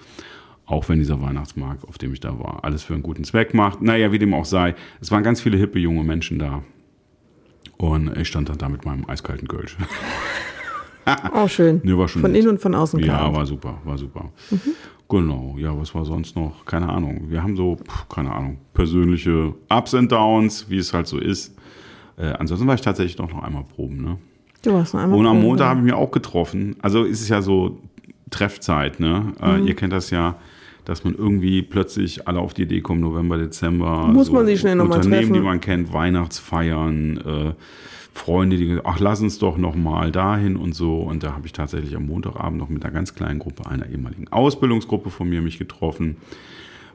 Auch 0.67 0.89
wenn 0.89 0.99
dieser 0.99 1.21
Weihnachtsmarkt, 1.21 1.87
auf 1.87 1.97
dem 1.97 2.11
ich 2.13 2.19
da 2.19 2.37
war, 2.39 2.63
alles 2.63 2.83
für 2.83 2.93
einen 2.93 3.03
guten 3.03 3.23
Zweck 3.23 3.53
macht. 3.53 3.81
Naja, 3.81 4.11
wie 4.11 4.19
dem 4.19 4.33
auch 4.33 4.45
sei, 4.45 4.75
es 4.99 5.11
waren 5.11 5.23
ganz 5.23 5.39
viele 5.41 5.57
hippe 5.57 5.79
junge 5.79 6.03
Menschen 6.03 6.39
da. 6.39 6.63
Und 7.77 8.15
ich 8.17 8.27
stand 8.27 8.49
dann 8.49 8.57
da 8.57 8.67
mit 8.69 8.83
meinem 8.85 9.07
eiskalten 9.09 9.47
Kölsch. 9.47 9.77
Auch 11.33 11.49
schön. 11.49 11.81
Nee, 11.83 11.95
war 11.97 12.07
schon 12.07 12.21
von 12.21 12.31
nett. 12.31 12.41
innen 12.41 12.51
und 12.51 12.59
von 12.61 12.73
außen 12.75 12.99
Ja, 12.99 13.17
kalt. 13.19 13.35
war 13.35 13.45
super, 13.45 13.77
war 13.83 13.97
super. 13.97 14.29
Genau, 15.07 15.55
ja, 15.59 15.77
was 15.79 15.93
war 15.93 16.03
sonst 16.03 16.35
noch? 16.35 16.65
Keine 16.65 16.89
Ahnung. 16.89 17.25
Wir 17.29 17.43
haben 17.43 17.55
so, 17.55 17.75
pff, 17.77 18.09
keine 18.09 18.31
Ahnung, 18.31 18.57
persönliche 18.73 19.53
Ups 19.69 19.93
and 19.93 20.11
Downs, 20.11 20.65
wie 20.69 20.77
es 20.77 20.93
halt 20.93 21.05
so 21.07 21.19
ist. 21.19 21.55
Äh, 22.17 22.27
ansonsten 22.39 22.65
war 22.67 22.73
ich 22.75 22.81
tatsächlich 22.81 23.15
doch 23.15 23.29
noch 23.31 23.43
einmal 23.43 23.63
proben, 23.75 24.01
ne? 24.01 24.17
Du 24.63 24.73
warst 24.73 24.95
noch 24.95 25.01
einmal 25.01 25.19
Und 25.19 25.27
am 25.27 25.41
Montag 25.41 25.65
ja. 25.65 25.69
habe 25.69 25.79
ich 25.81 25.85
mich 25.85 25.93
auch 25.93 26.09
getroffen. 26.09 26.75
Also 26.81 27.03
ist 27.03 27.21
es 27.21 27.29
ja 27.29 27.43
so 27.43 27.77
Treffzeit, 28.31 28.99
ne? 28.99 29.33
Äh, 29.39 29.57
Mhm. 29.59 29.67
ihr 29.67 29.75
kennt 29.75 29.93
das 29.93 30.09
ja, 30.09 30.37
dass 30.85 31.03
man 31.03 31.13
irgendwie 31.13 31.61
plötzlich 31.61 32.27
alle 32.27 32.39
auf 32.39 32.55
die 32.55 32.63
Idee 32.63 32.81
kommen, 32.81 33.01
November, 33.01 33.37
Dezember. 33.37 34.07
Muss 34.07 34.31
man 34.31 34.47
sich 34.47 34.59
schnell 34.59 34.75
noch 34.75 34.87
mal 34.87 34.95
Unternehmen, 34.95 35.21
die 35.27 35.29
treffen. 35.33 35.43
man 35.43 35.59
kennt, 35.61 35.93
Weihnachtsfeiern, 35.93 37.17
äh, 37.17 37.53
Freunde, 38.15 38.57
die 38.57 38.67
gesagt, 38.67 38.87
ach, 38.87 38.99
lass 38.99 39.21
uns 39.21 39.39
doch 39.39 39.57
noch 39.57 39.75
mal 39.75 40.11
dahin 40.11 40.55
und 40.55 40.73
so. 40.73 41.01
Und 41.01 41.21
da 41.21 41.33
habe 41.33 41.45
ich 41.45 41.53
tatsächlich 41.53 41.95
am 41.95 42.07
Montagabend 42.07 42.57
noch 42.57 42.69
mit 42.69 42.83
einer 42.83 42.93
ganz 42.93 43.13
kleinen 43.13 43.39
Gruppe, 43.39 43.69
einer 43.69 43.87
ehemaligen 43.87 44.29
Ausbildungsgruppe 44.29 45.11
von 45.11 45.29
mir, 45.29 45.41
mich 45.41 45.59
getroffen. 45.59 46.15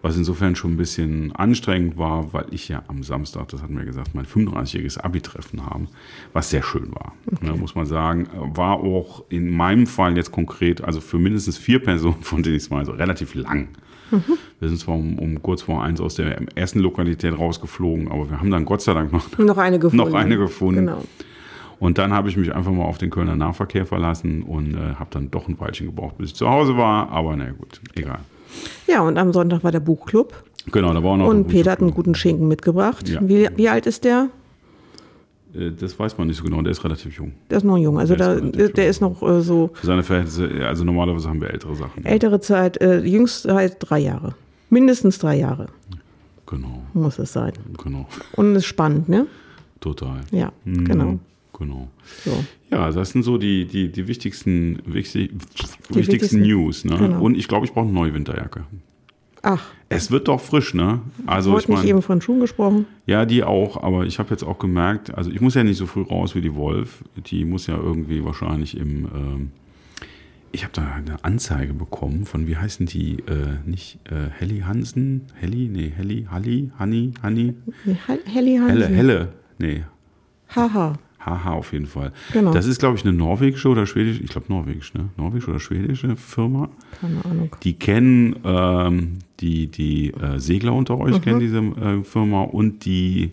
Was 0.02 0.16
insofern 0.16 0.56
schon 0.56 0.72
ein 0.72 0.76
bisschen 0.78 1.36
anstrengend 1.36 1.98
war, 1.98 2.32
weil 2.32 2.46
ich 2.52 2.68
ja 2.68 2.82
am 2.88 3.02
Samstag, 3.02 3.48
das 3.48 3.62
hatten 3.62 3.76
wir 3.76 3.84
gesagt, 3.84 4.14
mein 4.14 4.24
35-jähriges 4.24 4.98
Abi-Treffen 4.98 5.66
haben, 5.66 5.88
was 6.32 6.48
sehr 6.48 6.62
schön 6.62 6.90
war. 6.94 7.12
Ne, 7.42 7.52
muss 7.52 7.74
man 7.74 7.84
sagen. 7.84 8.26
War 8.54 8.78
auch 8.78 9.22
in 9.28 9.50
meinem 9.50 9.86
Fall 9.86 10.16
jetzt 10.16 10.32
konkret, 10.32 10.82
also 10.82 11.02
für 11.02 11.18
mindestens 11.18 11.58
vier 11.58 11.80
Personen, 11.80 12.16
von 12.22 12.42
denen 12.42 12.56
ich 12.56 12.62
es 12.62 12.70
weiß, 12.70 12.88
relativ 12.88 13.34
lang. 13.34 13.68
Wir 14.60 14.68
sind 14.68 14.78
zwar 14.78 14.94
um, 14.96 15.18
um 15.18 15.42
kurz 15.42 15.62
vor 15.62 15.82
eins 15.82 16.00
aus 16.00 16.14
der 16.14 16.40
ersten 16.56 16.80
Lokalität 16.80 17.36
rausgeflogen, 17.38 18.10
aber 18.10 18.30
wir 18.30 18.40
haben 18.40 18.50
dann 18.50 18.64
Gott 18.64 18.82
sei 18.82 18.94
Dank 18.94 19.12
noch 19.12 19.26
Noch 19.38 19.58
eine 19.58 19.78
gefunden. 19.78 20.04
noch 20.04 20.14
eine 20.14 20.36
gefunden. 20.36 20.86
Genau. 20.86 21.04
Und 21.78 21.96
dann 21.96 22.12
habe 22.12 22.28
ich 22.28 22.36
mich 22.36 22.54
einfach 22.54 22.72
mal 22.72 22.84
auf 22.84 22.98
den 22.98 23.08
Kölner 23.10 23.36
Nahverkehr 23.36 23.86
verlassen 23.86 24.42
und 24.42 24.74
äh, 24.74 24.94
habe 24.98 25.08
dann 25.10 25.30
doch 25.30 25.48
ein 25.48 25.58
Weilchen 25.58 25.86
gebraucht, 25.86 26.18
bis 26.18 26.30
ich 26.30 26.34
zu 26.36 26.48
Hause 26.48 26.76
war. 26.76 27.10
Aber 27.10 27.34
na 27.36 27.50
gut, 27.52 27.80
egal. 27.94 28.18
Ja, 28.86 29.00
und 29.00 29.16
am 29.16 29.32
Sonntag 29.32 29.64
war 29.64 29.72
der 29.72 29.80
Buchclub. 29.80 30.44
Genau, 30.72 30.92
da 30.92 31.02
war 31.02 31.12
auch 31.12 31.16
noch 31.16 31.28
Und 31.28 31.48
Peter 31.48 31.70
hat 31.70 31.80
einen 31.80 31.94
guten 31.94 32.14
Schinken 32.14 32.48
mitgebracht. 32.48 33.08
Ja. 33.08 33.20
Wie, 33.22 33.48
wie 33.56 33.68
alt 33.68 33.86
ist 33.86 34.04
der? 34.04 34.28
Äh, 35.54 35.70
Das 35.72 35.98
weiß 35.98 36.16
man 36.18 36.26
nicht 36.28 36.36
so 36.36 36.44
genau, 36.44 36.62
der 36.62 36.72
ist 36.72 36.84
relativ 36.84 37.16
jung. 37.16 37.32
Der 37.50 37.58
ist 37.58 37.64
noch 37.64 37.76
jung. 37.78 37.98
Also 37.98 38.14
Der 38.16 38.34
ist 38.34 38.40
da, 38.40 38.46
relativ 38.46 38.72
der, 38.74 38.84
jung. 38.84 38.90
ist 38.90 39.00
noch 39.00 39.22
äh, 39.22 39.40
so 39.42 39.70
Für 39.74 39.86
seine 39.86 40.02
Verhältnisse, 40.02 40.48
also 40.66 40.84
normalerweise 40.84 41.28
haben 41.28 41.40
wir 41.40 41.50
ältere 41.50 41.74
Sachen. 41.76 42.04
ältere 42.04 42.40
Zeit, 42.40 42.80
äh, 42.80 43.00
jüngst 43.00 43.46
halt 43.48 43.76
drei 43.80 43.98
Jahre. 44.00 44.34
Mindestens 44.70 45.18
drei 45.18 45.36
Jahre 45.38 45.66
Genau, 46.46 46.82
muss 46.94 47.18
es 47.18 47.32
sein. 47.32 47.52
genau, 47.82 48.06
Und 48.36 48.52
es 48.52 48.58
ist 48.58 48.66
spannend, 48.66 49.08
ne? 49.08 49.26
total. 49.80 50.20
Ja, 50.32 50.52
Mhm, 50.64 50.84
genau. 50.84 51.18
Genau. 51.58 51.88
So. 52.24 52.44
Ja, 52.70 52.90
das 52.90 53.10
sind 53.10 53.22
so 53.22 53.36
die, 53.36 53.66
die, 53.66 53.88
die 53.92 54.08
wichtigsten, 54.08 54.78
wichtig, 54.86 55.30
wichtigsten, 55.32 55.96
wichtigsten- 55.96 56.40
News. 56.42 56.84
Ne? 56.86 56.96
genau. 56.96 57.20
Und 57.20 57.36
ich 57.36 57.48
glaube, 57.48 57.66
ich 57.66 57.72
brauche 57.72 57.84
eine 57.84 57.92
neue 57.92 58.14
Winterjacke. 58.14 58.64
Ach, 59.42 59.66
Es 59.92 60.12
wird 60.12 60.28
doch 60.28 60.40
frisch, 60.40 60.72
ne? 60.72 61.00
Also 61.26 61.50
wurde 61.50 61.62
ich 61.62 61.68
nicht 61.68 61.78
meine, 61.78 61.88
eben 61.88 62.00
von 62.02 62.20
Schuhen 62.20 62.38
gesprochen? 62.38 62.86
ja, 63.06 63.26
die 63.26 63.42
auch, 63.42 63.82
aber 63.82 64.06
ich 64.06 64.20
habe 64.20 64.30
jetzt 64.30 64.44
auch 64.44 64.60
gemerkt, 64.60 65.12
also 65.12 65.32
ich 65.32 65.40
muss 65.40 65.54
ja 65.54 65.64
nicht 65.64 65.78
so 65.78 65.86
früh 65.86 66.02
raus 66.02 66.36
wie 66.36 66.40
die 66.40 66.54
Wolf. 66.54 67.02
Die 67.26 67.44
muss 67.44 67.66
ja 67.66 67.76
irgendwie 67.76 68.24
wahrscheinlich 68.24 68.76
im, 68.76 69.06
ähm, 69.12 69.50
ich 70.52 70.62
habe 70.62 70.72
da 70.72 70.82
eine 70.82 71.24
Anzeige 71.24 71.74
bekommen 71.74 72.24
von, 72.24 72.46
wie 72.46 72.56
heißen 72.56 72.86
die, 72.86 73.18
äh, 73.26 73.58
nicht 73.66 73.98
äh, 74.08 74.30
Helly 74.30 74.60
Hansen? 74.60 75.22
Helly? 75.34 75.68
Nee, 75.68 75.92
Helly, 75.96 76.28
Halli, 76.30 76.70
Hanni, 76.78 77.12
Hanni? 77.20 77.54
Helly 78.26 78.56
Hansen. 78.58 78.68
Helle, 78.68 78.88
Helle, 78.88 79.28
nee, 79.58 79.84
Haha. 80.54 80.98
Haha 81.18 81.52
auf 81.52 81.72
jeden 81.72 81.86
Fall. 81.86 82.12
Genau. 82.32 82.52
Das 82.52 82.64
ist, 82.64 82.78
glaube 82.78 82.96
ich, 82.96 83.04
eine 83.04 83.12
norwegische 83.12 83.68
oder 83.68 83.86
schwedische, 83.86 84.22
ich 84.22 84.30
glaube 84.30 84.46
norwegisch, 84.48 84.94
ne? 84.94 85.10
Norwegische 85.18 85.50
oder 85.50 85.60
schwedische 85.60 86.16
Firma. 86.16 86.70
Keine 86.98 87.22
Ahnung. 87.24 87.54
Die 87.62 87.74
kennen 87.74 88.36
ähm, 88.42 89.18
die, 89.40 89.66
die 89.68 90.10
äh, 90.14 90.38
Segler 90.38 90.72
unter 90.74 90.98
euch, 90.98 91.16
Mhm. 91.16 91.20
kennen 91.22 91.40
diese 91.40 91.58
äh, 91.58 92.04
Firma 92.04 92.42
und 92.42 92.84
die 92.84 93.30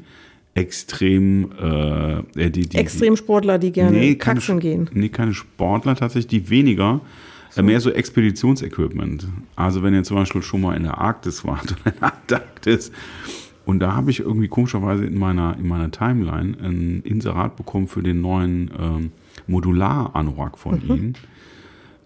extrem, 0.53 1.51
äh, 1.61 2.19
äh, 2.35 2.49
die, 2.49 2.67
die, 2.67 2.77
Extremsportler, 2.77 3.59
die 3.59 3.71
gerne 3.71 3.97
nee, 3.97 4.15
keine, 4.15 4.39
kaxen 4.39 4.59
gehen. 4.59 4.89
Nee, 4.93 5.09
keine 5.09 5.33
Sportler 5.33 5.95
tatsächlich, 5.95 6.27
die 6.27 6.49
weniger, 6.49 7.01
äh, 7.55 7.61
mehr 7.61 7.79
so 7.79 7.91
Expeditionsequipment. 7.91 9.27
Also 9.55 9.83
wenn 9.83 9.93
ihr 9.93 10.03
zum 10.03 10.17
Beispiel 10.17 10.41
schon 10.41 10.61
mal 10.61 10.75
in 10.75 10.83
der 10.83 10.97
Arktis 10.97 11.45
wart 11.45 11.75
oder 11.81 11.93
in 11.93 11.99
der 11.99 12.13
Antarktis 12.13 12.91
und 13.65 13.79
da 13.79 13.93
habe 13.95 14.09
ich 14.11 14.19
irgendwie 14.21 14.47
komischerweise 14.47 15.05
in 15.05 15.19
meiner, 15.19 15.55
in 15.59 15.67
meiner 15.67 15.91
Timeline 15.91 16.57
ein 16.61 17.01
Inserat 17.03 17.55
bekommen 17.55 17.87
für 17.87 18.01
den 18.01 18.21
neuen 18.21 18.71
ähm, 18.79 19.11
Modular-Anorak 19.47 20.57
von 20.57 20.75
Mhm. 20.83 20.89
ihnen. 20.95 21.13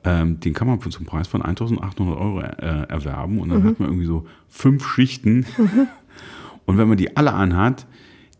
Ähm, 0.03 0.39
den 0.39 0.53
kann 0.53 0.67
man 0.67 0.81
zum 0.81 1.05
Preis 1.05 1.27
von 1.27 1.41
1800 1.43 2.17
Euro 2.17 2.41
äh, 2.41 2.87
erwerben 2.89 3.39
und 3.39 3.49
Mhm. 3.49 3.53
dann 3.53 3.63
hat 3.65 3.79
man 3.79 3.89
irgendwie 3.89 4.07
so 4.07 4.25
fünf 4.49 4.87
Schichten. 4.87 5.45
Und 6.65 6.77
wenn 6.77 6.87
man 6.87 6.97
die 6.97 7.17
alle 7.17 7.33
anhat, 7.33 7.85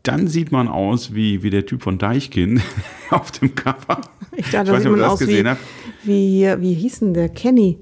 dann 0.04 0.28
sieht 0.28 0.52
man 0.52 0.68
aus 0.68 1.14
wie, 1.14 1.44
wie 1.44 1.50
der 1.50 1.66
Typ 1.66 1.82
von 1.82 1.98
Deichkind 1.98 2.62
auf 3.10 3.32
dem 3.32 3.56
Cover. 3.56 4.00
Ich 4.36 4.50
dachte, 4.52 4.72
weiß 4.72 4.84
nicht, 4.84 4.92
ob 4.92 4.98
ihr 4.98 5.04
das 5.04 5.20
gesehen 5.20 5.46
wie, 6.04 6.48
habt. 6.48 6.60
wie 6.60 6.70
wie 6.70 6.74
hieß 6.76 7.00
denn 7.00 7.14
der 7.14 7.30
Kenny? 7.30 7.78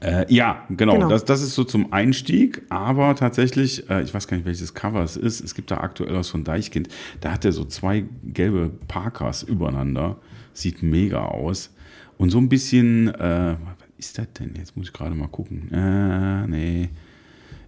Äh, 0.00 0.32
ja, 0.32 0.62
genau. 0.70 0.94
Genau. 0.94 1.08
Das, 1.08 1.24
das 1.24 1.42
ist 1.42 1.54
so 1.54 1.64
zum 1.64 1.92
Einstieg. 1.92 2.62
Aber 2.68 3.16
tatsächlich, 3.16 3.88
äh, 3.90 4.02
ich 4.02 4.14
weiß 4.14 4.28
gar 4.28 4.36
nicht, 4.36 4.46
welches 4.46 4.74
Cover 4.74 5.02
es 5.02 5.16
ist. 5.16 5.40
Es 5.40 5.54
gibt 5.54 5.70
da 5.70 5.78
aktuell 5.78 6.14
was 6.14 6.28
von 6.28 6.44
Deichkind. 6.44 6.88
Da 7.20 7.32
hat 7.32 7.44
er 7.44 7.52
so 7.52 7.64
zwei 7.64 8.04
gelbe 8.22 8.70
Parkers 8.86 9.42
übereinander. 9.42 10.16
Sieht 10.52 10.82
mega 10.82 11.24
aus. 11.24 11.70
Und 12.18 12.30
so 12.30 12.38
ein 12.38 12.48
bisschen, 12.48 13.08
äh, 13.14 13.56
was 13.64 13.88
ist 13.96 14.18
das 14.18 14.26
denn? 14.38 14.54
Jetzt 14.56 14.76
muss 14.76 14.88
ich 14.88 14.92
gerade 14.92 15.14
mal 15.14 15.28
gucken. 15.28 15.72
Äh, 15.72 16.46
nee. 16.48 16.88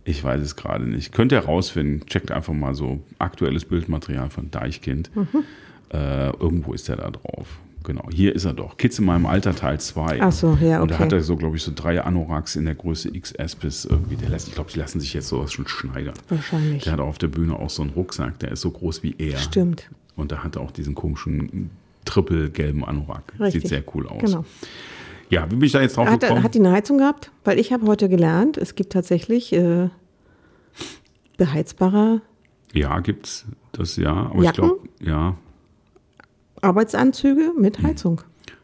Ich 0.05 0.23
weiß 0.25 0.41
es 0.43 0.57
gerade 0.57 0.87
nicht. 0.87 1.13
Könnt 1.13 1.33
ihr 1.33 1.39
rausfinden. 1.39 2.07
Checkt 2.07 2.33
einfach 2.33 2.53
mal 2.53 2.75
so 2.75 3.01
aktuelles 3.19 3.65
Bildmaterial 3.65 4.31
von 4.31 4.51
Deichkind. 4.51 5.11
Äh, 5.93 6.31
irgendwo 6.31 6.73
ist 6.73 6.89
er 6.89 6.97
da 6.97 7.11
drauf. 7.11 7.59
Genau, 7.85 8.09
hier 8.13 8.35
ist 8.35 8.45
er 8.45 8.53
doch. 8.53 8.77
Kids 8.77 8.99
in 8.99 9.07
meinem 9.07 9.25
Alter 9.27 9.55
Teil 9.55 9.81
2. 9.81 10.21
Ach 10.21 10.33
so, 10.33 10.59
ja, 10.61 10.83
Und 10.83 10.91
da 10.91 10.97
okay. 10.97 11.05
hat 11.05 11.13
er 11.13 11.23
so, 11.23 11.37
glaube 11.37 11.57
ich, 11.57 11.63
so 11.63 11.73
drei 11.75 12.03
Anoraks 12.03 12.57
in 12.57 12.67
der 12.67 12.75
Größe 12.75 13.11
XS 13.11 13.57
bis 13.57 13.85
irgendwie. 13.87 14.17
Der 14.17 14.29
lässt, 14.29 14.49
ich 14.49 14.55
glaube, 14.55 14.71
die 14.71 14.79
lassen 14.79 15.01
sich 15.01 15.15
jetzt 15.15 15.29
sowas 15.29 15.53
schon 15.53 15.67
schneidern. 15.67 16.15
Wahrscheinlich. 16.29 16.85
Der 16.85 16.93
hat 16.93 17.01
auf 17.01 17.19
der 17.19 17.29
Bühne 17.29 17.57
auch 17.57 17.71
so 17.71 17.83
einen 17.83 17.93
Rucksack, 17.93 18.39
der 18.41 18.53
ist 18.53 18.61
so 18.61 18.71
groß 18.71 19.03
wie 19.03 19.15
er. 19.17 19.39
Stimmt. 19.39 19.91
Und 20.15 20.33
da 20.33 20.45
hat 20.45 20.57
er 20.57 20.63
auch 20.63 20.73
diesen 20.73 20.95
komischen 20.95 21.71
triple-gelben 22.05 22.85
Anorak. 22.85 23.33
Richtig. 23.39 23.63
Sieht 23.63 23.69
sehr 23.71 23.83
cool 23.95 24.09
aus. 24.09 24.21
Genau. 24.21 24.45
Ja, 25.29 25.47
wie 25.51 25.57
bin 25.57 25.63
ich 25.65 25.73
da 25.73 25.81
jetzt 25.81 25.97
drauf 25.97 26.09
Hat, 26.09 26.21
gekommen? 26.21 26.43
hat 26.43 26.55
die 26.55 26.59
eine 26.59 26.73
Heizung 26.73 26.99
gehabt? 26.99 27.31
Weil 27.45 27.59
ich 27.59 27.73
habe 27.73 27.87
heute 27.87 28.09
gelernt, 28.09 28.57
es 28.57 28.75
gibt 28.75 28.93
tatsächlich 28.93 29.53
äh, 29.53 29.89
beheizbare 31.37 32.23
ja, 32.73 33.01
gibt's 33.01 33.47
das 33.73 33.97
ja. 33.97 34.13
Aber 34.13 34.39
ich 34.39 34.45
Jacken? 34.45 34.65
glaube, 34.65 34.89
ja. 35.01 35.37
Arbeitsanzüge 36.61 37.53
Hm. 37.55 37.61
mit 37.61 37.83
Heizung. 37.83 38.21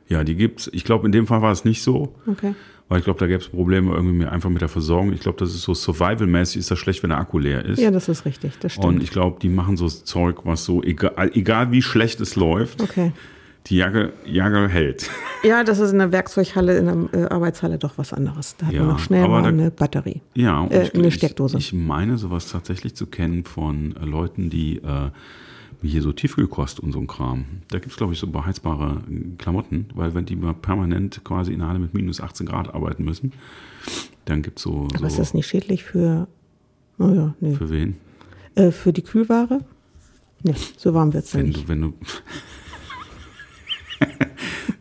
Ja, 0.08 0.22
die 0.22 0.36
gibt's. 0.36 0.70
Ich 0.72 0.84
glaube, 0.84 1.06
in 1.06 1.12
dem 1.12 1.26
Fall 1.26 1.42
war 1.42 1.50
es 1.50 1.64
nicht 1.64 1.82
so. 1.82 2.14
Okay. 2.26 2.54
Weil 2.88 2.98
ich 3.00 3.04
glaube, 3.04 3.18
da 3.18 3.26
gäbe 3.26 3.40
es 3.40 3.48
Probleme 3.48 3.92
irgendwie 3.92 4.26
einfach 4.26 4.48
mit 4.48 4.60
der 4.62 4.68
Versorgung. 4.68 5.12
Ich 5.12 5.20
glaube, 5.20 5.38
das 5.38 5.52
ist 5.54 5.62
so 5.62 5.74
survival-mäßig, 5.74 6.60
ist 6.60 6.70
das 6.70 6.78
schlecht, 6.78 7.02
wenn 7.02 7.10
der 7.10 7.18
Akku 7.18 7.38
leer 7.40 7.64
ist. 7.64 7.80
Ja, 7.80 7.90
das 7.90 8.08
ist 8.08 8.24
richtig. 8.24 8.58
Das 8.60 8.74
stimmt. 8.74 8.86
Und 8.86 9.02
ich 9.02 9.10
glaube, 9.10 9.38
die 9.42 9.48
machen 9.48 9.76
so 9.76 9.88
Zeug, 9.88 10.36
was 10.44 10.64
so, 10.64 10.82
egal, 10.84 11.30
egal 11.34 11.72
wie 11.72 11.82
schlecht 11.82 12.20
es 12.20 12.36
läuft, 12.36 12.80
okay. 12.80 13.10
die 13.66 13.76
Jacke, 13.78 14.12
Jacke 14.24 14.68
hält. 14.68 15.10
Ja, 15.42 15.62
das 15.62 15.78
ist 15.78 15.92
in 15.92 15.98
der 15.98 16.10
Werkzeughalle, 16.10 16.76
in 16.78 16.86
der 17.12 17.22
äh, 17.22 17.28
Arbeitshalle 17.28 17.78
doch 17.78 17.98
was 17.98 18.12
anderes. 18.12 18.56
Da 18.56 18.66
hat 18.66 18.72
Ja, 18.72 18.80
man 18.80 18.88
noch 18.90 18.98
schnell 18.98 19.28
mal 19.28 19.42
da- 19.42 19.48
eine 19.48 19.70
Batterie. 19.70 20.20
Ja, 20.34 20.66
Äh, 20.66 20.84
ich, 20.84 20.94
eine 20.94 21.06
ich- 21.08 21.14
Steckdose. 21.14 21.58
Ich 21.58 21.72
meine 21.72 22.18
sowas 22.18 22.50
tatsächlich 22.50 22.96
zu 22.96 23.06
kennen 23.06 23.44
von 23.44 23.94
äh, 23.96 24.04
Leuten, 24.04 24.48
die 24.50 24.78
äh, 24.78 25.10
hier 25.83 26.02
so 26.02 26.12
Tiefkühlkost 26.12 26.80
und 26.80 26.92
so 26.92 26.99
ein 26.99 27.06
Kram. 27.06 27.45
Da 27.68 27.78
gibt 27.78 27.92
es, 27.92 27.97
glaube 27.97 28.12
ich, 28.12 28.18
so 28.18 28.26
beheizbare 28.26 29.02
Klamotten, 29.38 29.87
weil 29.95 30.14
wenn 30.14 30.25
die 30.26 30.37
mal 30.37 30.54
permanent 30.54 31.23
quasi 31.25 31.52
in 31.52 31.61
einer 31.61 31.71
Halle 31.71 31.78
mit 31.78 31.95
minus 31.95 32.21
18 32.21 32.47
Grad 32.47 32.75
arbeiten 32.75 33.04
müssen, 33.04 33.33
dann 34.25 34.42
gibt 34.42 34.59
es 34.59 34.64
so, 34.64 34.88
Aber 34.95 35.06
ist 35.06 35.14
so 35.14 35.18
das 35.18 35.35
nicht 35.35 35.47
schädlich 35.47 35.85
für, 35.85 36.26
oh 36.99 37.09
ja, 37.09 37.35
nee. 37.40 37.54
für 37.54 37.71
wen? 37.71 37.97
Äh, 38.54 38.71
für 38.71 38.92
die 38.92 39.02
Kühlware? 39.02 39.61
Nee, 40.42 40.54
so 40.76 40.95
warm 40.95 41.12
wird 41.12 41.25
es 41.25 41.33
ja 41.33 41.40
Wenn 41.40 41.47
nicht. 41.47 41.64
du, 41.64 41.68
wenn 41.68 41.80
du. 41.83 41.95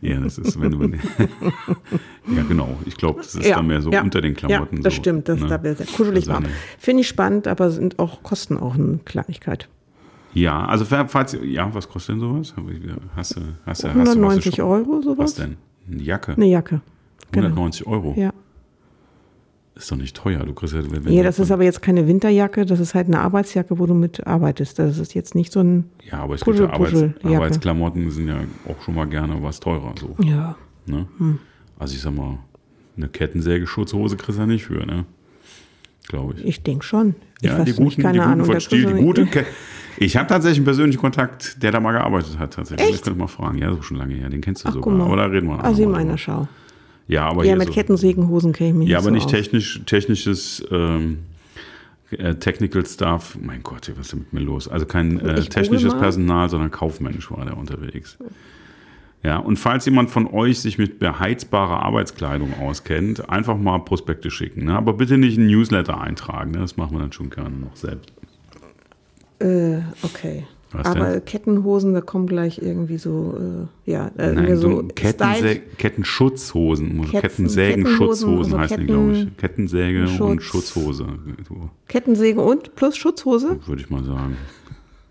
ja, 0.00 0.20
das 0.20 0.38
ist, 0.38 0.60
wenn 0.60 0.70
du. 0.70 0.82
ja, 2.34 2.42
genau. 2.42 2.76
Ich 2.84 2.96
glaube, 2.96 3.20
das 3.20 3.34
ist 3.34 3.48
dann 3.48 3.66
mehr 3.66 3.82
so 3.82 3.90
ja, 3.90 4.02
unter 4.02 4.20
den 4.20 4.34
Klamotten. 4.34 4.76
Ja, 4.76 4.82
das 4.82 4.94
so, 4.94 5.00
stimmt. 5.00 5.28
Das, 5.28 5.40
ne? 5.40 5.46
Da 5.46 5.62
wird 5.62 5.78
kuschelig 5.92 6.28
Also 6.28 6.32
warm. 6.32 6.46
Finde 6.78 7.00
ich 7.02 7.08
spannend, 7.08 7.46
aber 7.46 7.70
sind 7.70 7.98
auch 7.98 8.22
Kosten 8.22 8.58
auch 8.58 8.74
eine 8.74 8.98
Kleinigkeit. 9.04 9.68
Ja, 10.36 10.66
also 10.66 10.84
falls, 10.84 11.36
ja, 11.42 11.72
was 11.74 11.88
kostet 11.88 12.14
denn 12.16 12.20
sowas? 12.20 12.54
Hast 12.54 12.58
du, 12.58 12.66
hast 13.14 13.36
du, 13.36 13.40
hast 13.64 13.84
du 13.84 13.88
was 13.88 13.94
190 14.10 14.56
schon- 14.56 14.64
Euro, 14.66 14.98
Was 14.98 15.04
sowas? 15.04 15.34
denn? 15.34 15.56
Eine 15.90 16.02
Jacke? 16.02 16.32
Eine 16.32 16.46
Jacke. 16.46 16.82
Genau. 17.32 17.46
190 17.46 17.86
Euro? 17.86 18.12
Ja. 18.18 18.32
Ist 19.74 19.90
doch 19.90 19.96
nicht 19.96 20.14
teuer. 20.14 20.44
Du 20.44 20.52
kriegst 20.52 20.74
ja, 20.74 20.80
wenn, 20.90 21.04
du 21.04 21.22
das 21.22 21.38
ist 21.38 21.50
aber 21.50 21.64
jetzt 21.64 21.80
keine 21.80 22.06
Winterjacke, 22.06 22.66
das 22.66 22.80
ist 22.80 22.94
halt 22.94 23.06
eine 23.06 23.20
Arbeitsjacke, 23.20 23.78
wo 23.78 23.86
du 23.86 23.94
mit 23.94 24.26
arbeitest. 24.26 24.78
Das 24.78 24.98
ist 24.98 25.14
jetzt 25.14 25.34
nicht 25.34 25.52
so 25.52 25.60
ein. 25.60 25.84
ja, 26.10 26.18
aber 26.20 26.34
es 26.34 26.44
gibt 26.44 26.58
ja 26.58 26.68
Arbeits, 26.68 26.92
Puscheljacke. 26.92 27.36
Arbeitsklamotten 27.36 28.10
sind 28.10 28.28
ja 28.28 28.36
auch 28.68 28.80
schon 28.82 28.94
mal 28.94 29.06
gerne 29.06 29.42
was 29.42 29.58
teurer. 29.60 29.94
So, 29.98 30.16
Ja. 30.22 30.56
ne? 30.86 31.06
Hm. 31.18 31.38
Also 31.78 31.94
ich 31.94 32.00
sag 32.02 32.14
mal, 32.14 32.38
eine 32.96 33.08
Kettensäge-Schutzhose 33.08 34.16
kriegst 34.16 34.38
du 34.38 34.42
ja 34.42 34.46
nicht 34.46 34.64
für, 34.64 34.84
ne? 34.86 35.04
Glaube 36.08 36.34
ich. 36.38 36.44
Ich 36.44 36.62
denke 36.62 36.84
schon. 36.84 37.14
Ich 37.40 37.48
Ja, 37.50 37.58
die 37.58 37.70
nicht, 37.70 37.76
guten, 37.76 38.02
keine 38.02 38.14
die 38.14 38.18
guten 38.20 38.30
Ahnung. 38.42 38.60
Stiel, 38.60 38.84
kriegst 38.84 38.98
die 38.98 39.02
gute. 39.04 39.46
Ich 39.98 40.16
habe 40.16 40.28
tatsächlich 40.28 40.58
einen 40.58 40.64
persönlichen 40.66 41.00
Kontakt, 41.00 41.62
der 41.62 41.72
da 41.72 41.80
mal 41.80 41.92
gearbeitet 41.92 42.38
hat. 42.38 42.52
Tatsächlich. 42.54 42.86
Echt? 42.86 42.96
Ich 42.96 43.02
könnte 43.02 43.18
mal 43.18 43.26
fragen. 43.28 43.58
Ja, 43.58 43.70
so 43.74 43.82
schon 43.82 43.96
lange 43.96 44.14
her. 44.14 44.28
Den 44.28 44.40
kennst 44.40 44.64
du 44.64 44.68
Ach, 44.68 44.74
sogar. 44.74 45.00
Aber 45.00 45.16
da 45.16 45.24
reden 45.24 45.48
wir 45.48 45.64
Ah, 45.64 45.72
sieh 45.72 45.82
noch 45.82 45.88
mal 45.88 45.92
mal 45.92 45.98
einer 46.00 46.04
drüber. 46.16 46.18
Schau. 46.18 46.48
Ja, 47.08 47.26
aber 47.28 47.44
Ja, 47.44 47.56
mit 47.56 47.68
so, 47.68 47.72
Kettensägenhosen 47.74 48.52
kenne 48.52 48.70
ich 48.70 48.76
mich 48.76 48.88
Ja, 48.88 48.98
nicht 48.98 49.06
aber 49.06 49.18
so 49.18 49.26
nicht 49.26 49.28
technisch, 49.30 49.80
technisches 49.86 50.62
ähm, 50.70 51.20
äh, 52.10 52.34
Technical 52.34 52.84
Stuff. 52.84 53.38
Mein 53.40 53.62
Gott, 53.62 53.90
was 53.96 54.06
ist 54.06 54.12
denn 54.12 54.20
mit 54.20 54.32
mir 54.32 54.40
los? 54.40 54.68
Also 54.68 54.86
kein 54.86 55.18
äh, 55.20 55.40
technisches. 55.42 55.94
Personal, 55.94 56.48
sondern 56.50 56.70
kaufmännisch 56.70 57.30
war 57.30 57.44
der 57.44 57.56
unterwegs. 57.56 58.18
Ja, 59.26 59.38
und 59.38 59.58
falls 59.58 59.84
jemand 59.86 60.08
von 60.08 60.28
euch 60.28 60.60
sich 60.60 60.78
mit 60.78 61.00
beheizbarer 61.00 61.82
Arbeitskleidung 61.82 62.54
auskennt, 62.60 63.28
einfach 63.28 63.58
mal 63.58 63.80
Prospekte 63.80 64.30
schicken. 64.30 64.66
Ne? 64.66 64.74
Aber 64.76 64.92
bitte 64.92 65.18
nicht 65.18 65.36
ein 65.36 65.48
Newsletter 65.48 66.00
eintragen. 66.00 66.52
Ne? 66.52 66.58
Das 66.58 66.76
machen 66.76 66.92
wir 66.92 67.00
dann 67.00 67.10
schon 67.10 67.30
gerne 67.30 67.56
noch 67.56 67.74
selbst. 67.74 68.12
Äh, 69.40 69.78
okay. 70.04 70.44
Was 70.70 70.86
aber 70.86 71.10
denn? 71.14 71.24
Kettenhosen, 71.24 71.92
da 71.94 72.02
kommen 72.02 72.28
gleich 72.28 72.62
irgendwie 72.62 72.98
so, 72.98 73.66
äh, 73.86 73.90
ja, 73.90 74.12
äh, 74.16 74.32
Nein, 74.32 74.56
so, 74.56 74.70
so 74.82 74.88
Kettense 74.94 75.56
Kettenschutzhosen. 75.76 77.02
Ketten- 77.06 77.20
Kettensägen-Schutzhosen 77.20 78.52
Kettenhosen, 78.52 78.58
heißen 78.60 78.86
die, 78.86 78.92
also 78.92 79.06
glaube 79.10 79.12
ich. 79.16 79.36
Kettensäge 79.38 80.02
und 80.02 80.40
Schutz. 80.40 80.44
Schutzhose. 80.44 81.06
So. 81.48 81.70
Kettensäge 81.88 82.40
und 82.40 82.76
plus 82.76 82.96
Schutzhose? 82.96 83.58
würde 83.66 83.82
ich 83.82 83.90
mal 83.90 84.04
sagen. 84.04 84.36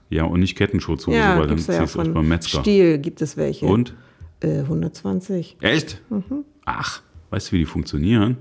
Ja, 0.09 0.23
und 0.23 0.39
nicht 0.39 0.57
Kettenschutzhose, 0.57 1.17
Ja, 1.17 1.37
weil 1.37 1.47
dann 1.47 1.57
ja 1.57 1.63
ziehst 1.65 1.79
du 1.79 1.83
es 1.83 1.91
von 1.91 2.13
beim 2.13 2.29
Metzger. 2.29 2.61
Stiel 2.61 2.97
gibt 2.99 3.21
es 3.21 3.35
welche. 3.35 3.65
Und? 3.65 3.93
Äh, 4.41 4.59
120. 4.59 5.57
Echt? 5.61 6.01
Mhm. 6.09 6.43
Ach, 6.65 7.01
weißt 7.29 7.47
du, 7.49 7.51
wie 7.53 7.59
die 7.59 7.65
funktionieren? 7.65 8.37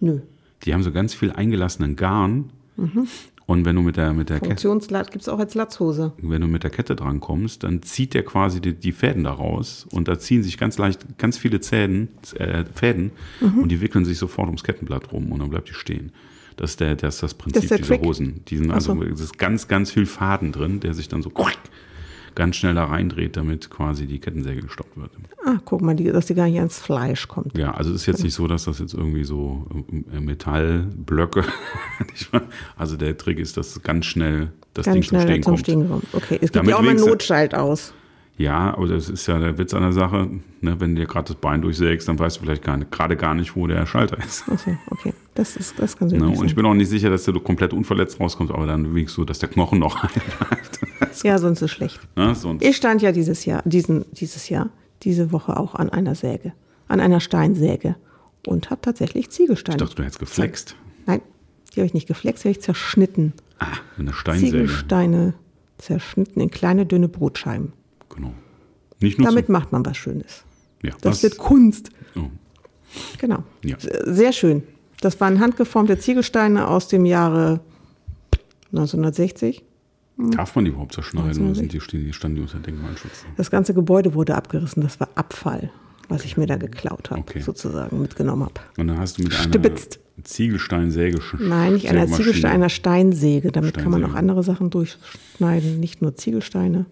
Nö. 0.00 0.20
Die 0.64 0.74
haben 0.74 0.82
so 0.82 0.92
ganz 0.92 1.14
viel 1.14 1.32
eingelassenen 1.32 1.96
Garn. 1.96 2.50
Mhm. 2.76 3.06
Und 3.46 3.64
wenn 3.64 3.74
du 3.74 3.82
mit 3.82 3.96
der, 3.96 4.12
mit 4.12 4.28
der 4.28 4.36
Kette, 4.36 4.46
Funktionslat 4.50 5.10
gibt 5.10 5.22
es 5.22 5.28
auch 5.28 5.40
als 5.40 5.54
Latzhose. 5.54 6.12
wenn 6.22 6.40
du 6.40 6.46
mit 6.46 6.62
der 6.62 6.70
Kette 6.70 6.94
dran 6.94 7.18
kommst, 7.18 7.64
dann 7.64 7.82
zieht 7.82 8.14
der 8.14 8.22
quasi 8.24 8.60
die, 8.60 8.74
die 8.74 8.92
Fäden 8.92 9.24
da 9.24 9.32
raus 9.32 9.88
und 9.90 10.06
da 10.06 10.20
ziehen 10.20 10.44
sich 10.44 10.56
ganz 10.56 10.78
leicht 10.78 11.18
ganz 11.18 11.36
viele 11.36 11.60
Zäden, 11.60 12.08
äh, 12.36 12.64
Fäden 12.72 13.10
Mhm. 13.40 13.58
und 13.58 13.68
die 13.70 13.80
wickeln 13.80 14.04
sich 14.04 14.18
sofort 14.18 14.46
ums 14.46 14.62
Kettenblatt 14.62 15.10
rum 15.12 15.32
und 15.32 15.40
dann 15.40 15.50
bleibt 15.50 15.68
die 15.68 15.74
stehen. 15.74 16.12
Das 16.56 16.70
ist, 16.72 16.80
der, 16.80 16.94
das, 16.94 17.14
ist 17.16 17.22
das 17.24 17.34
Prinzip 17.34 17.68
der 17.68 17.78
dieser 17.78 17.94
Trick? 17.96 18.06
Hosen. 18.06 18.42
Die 18.46 18.56
sind 18.56 18.66
so. 18.68 18.72
also, 18.72 19.02
es 19.02 19.20
ist 19.20 19.36
ganz, 19.38 19.66
ganz 19.66 19.90
viel 19.90 20.06
Faden 20.06 20.52
drin, 20.52 20.78
der 20.78 20.94
sich 20.94 21.08
dann 21.08 21.22
so 21.22 21.30
ganz 22.34 22.56
schnell 22.56 22.74
da 22.74 22.84
reindreht, 22.84 23.36
damit 23.36 23.70
quasi 23.70 24.06
die 24.06 24.18
Kettensäge 24.18 24.62
gestoppt 24.62 24.96
wird. 24.96 25.10
Ah, 25.44 25.58
guck 25.64 25.82
mal, 25.82 25.94
die, 25.96 26.04
dass 26.04 26.26
die 26.26 26.34
gar 26.34 26.46
nicht 26.46 26.58
ans 26.58 26.78
Fleisch 26.78 27.28
kommt. 27.28 27.56
Ja, 27.56 27.72
also 27.72 27.90
es 27.90 28.02
ist 28.02 28.06
jetzt 28.06 28.22
nicht 28.22 28.34
so, 28.34 28.46
dass 28.46 28.64
das 28.64 28.78
jetzt 28.78 28.94
irgendwie 28.94 29.24
so 29.24 29.66
äh, 30.12 30.20
Metallblöcke, 30.20 31.44
also 32.76 32.96
der 32.96 33.16
Trick 33.16 33.38
ist, 33.38 33.56
dass 33.56 33.82
ganz 33.82 34.06
schnell 34.06 34.52
das 34.74 34.84
Ding 34.84 34.94
Ganz 34.94 35.06
zum 35.06 35.18
schnell 35.18 35.22
Stehen 35.22 35.42
zum 35.42 35.52
kommt. 35.52 35.60
Stehen 35.60 35.88
kommt. 35.88 36.04
Okay, 36.12 36.34
es 36.34 36.40
gibt 36.40 36.56
Damit 36.56 36.70
ja 36.70 36.76
auch 36.76 36.82
mal 36.82 36.90
einen 36.90 37.00
Notschalt 37.00 37.54
aus. 37.54 37.92
Ja, 38.36 38.74
aber 38.74 38.86
das 38.86 39.10
ist 39.10 39.26
ja 39.26 39.38
der 39.38 39.58
Witz 39.58 39.74
an 39.74 39.82
der 39.82 39.92
Sache, 39.92 40.30
ne, 40.62 40.80
wenn 40.80 40.94
du 40.94 41.02
dir 41.02 41.06
gerade 41.06 41.28
das 41.28 41.36
Bein 41.36 41.60
durchsägst, 41.60 42.08
dann 42.08 42.18
weißt 42.18 42.38
du 42.38 42.40
vielleicht 42.42 42.62
gerade 42.62 43.16
gar 43.16 43.34
nicht, 43.34 43.54
wo 43.54 43.66
der 43.66 43.84
Schalter 43.84 44.18
ist. 44.18 44.48
Achso, 44.48 44.76
okay. 44.88 45.12
Das, 45.34 45.56
ist, 45.56 45.78
das 45.78 45.96
kann 45.96 46.08
Ne? 46.08 46.28
Und 46.28 46.44
ich 46.44 46.54
bin 46.54 46.66
auch 46.66 46.74
nicht 46.74 46.88
sicher, 46.88 47.08
dass 47.08 47.24
du 47.24 47.38
komplett 47.40 47.72
unverletzt 47.72 48.18
rauskommst, 48.20 48.52
aber 48.52 48.66
dann 48.66 48.94
wenigstens 48.94 49.14
so, 49.16 49.24
dass 49.24 49.38
der 49.38 49.48
Knochen 49.48 49.78
noch 49.78 49.96
einbleibt. 50.02 50.80
Ja, 51.22 51.38
sonst 51.38 51.60
ist 51.60 51.72
schlecht. 51.72 52.00
ne? 52.16 52.34
Sonst, 52.34 52.64
Ich 52.64 52.76
stand 52.76 53.02
ja 53.02 53.12
dieses 53.12 53.44
Jahr, 53.44 53.62
diesen, 53.66 54.04
dieses 54.12 54.48
Jahr, 54.48 54.70
diese 55.02 55.32
Woche 55.32 55.56
auch 55.58 55.74
an 55.74 55.90
einer 55.90 56.14
Säge, 56.14 56.52
an 56.88 56.98
einer 57.00 57.20
Steinsäge 57.20 57.96
und 58.46 58.70
habe 58.70 58.80
tatsächlich 58.80 59.28
Ziegelsteine. 59.30 59.76
ich 59.76 59.82
dachte, 59.82 59.96
du 59.96 60.02
hättest 60.02 60.18
geflext. 60.18 60.76
Nein, 61.06 61.20
die 61.74 61.80
habe 61.80 61.86
ich 61.86 61.94
nicht 61.94 62.06
geflext, 62.08 62.44
die 62.44 62.48
habe 62.48 62.52
ich 62.58 62.62
zerschnitten. 62.62 63.34
Ah, 63.58 63.66
mit 63.98 64.08
einer 64.08 64.16
Steinsäge. 64.16 64.50
Ziegelsteine 64.52 65.34
zerschnitten 65.78 66.40
in 66.40 66.50
kleine, 66.50 66.86
dünne 66.86 67.08
Brotscheiben. 67.08 67.72
Genau. 68.14 68.32
Nicht 69.00 69.18
nur 69.18 69.28
Damit 69.28 69.46
zum, 69.46 69.52
macht 69.52 69.72
man 69.72 69.84
was 69.84 69.96
Schönes. 69.96 70.44
ja, 70.82 70.92
Das 71.02 71.16
was- 71.16 71.22
wird 71.24 71.38
Kunst. 71.38 71.90
oh. 72.16 72.30
Genau. 73.18 73.42
Ja. 73.64 73.76
Sehr 73.78 74.32
schön. 74.32 74.62
Das 75.00 75.20
waren 75.20 75.40
handgeformte 75.40 75.98
Ziegelsteine 75.98 76.68
aus 76.68 76.88
dem 76.88 77.04
Jahre 77.04 77.60
1960. 78.72 79.64
Darf 80.36 80.54
man 80.54 80.66
die 80.66 80.70
überhaupt 80.70 80.92
zerschneiden? 80.92 81.30
Oder 81.30 81.38
1960? 81.40 81.90
sind 81.90 82.06
die, 82.06 82.12
standen 82.12 82.36
die 82.36 82.42
unter 82.42 82.58
Denkmalschutz? 82.58 83.24
Das 83.36 83.50
ganze 83.50 83.72
Gebäude 83.72 84.12
wurde 84.14 84.34
abgerissen. 84.34 84.82
Das 84.82 85.00
war 85.00 85.08
Abfall. 85.14 85.70
was 86.10 86.24
ich 86.24 86.36
mir 86.36 86.46
da 86.46 86.56
geklaut 86.56 87.12
habe, 87.12 87.20
Okay. 87.20 87.38
sozusagen 87.40 88.00
mitgenommen 88.00 88.42
habe. 88.42 88.54
Und 88.76 88.88
dann 88.88 88.98
hast 88.98 89.18
du 89.18 89.22
mit 89.22 89.32
einer 89.32 89.42
Stibitzt. 89.44 90.00
Ziegelsteinsäge 90.24 91.18
sch- 91.18 91.40
Nein, 91.40 91.74
nicht 91.74 91.88
einer 91.88 92.08
Ziegelstein, 92.08 92.50
einer 92.50 92.68
Steinsäge. 92.68 93.52
Damit 93.52 93.74
kann 93.78 93.92
man 93.92 94.02
auch 94.02 94.08
Steinsäge. 94.08 94.18
andere 94.18 94.42
Sachen 94.42 94.70
durchschneiden, 94.70 95.78
nicht 95.78 96.02
nur 96.02 96.16
Ziegelsteine. 96.16 96.86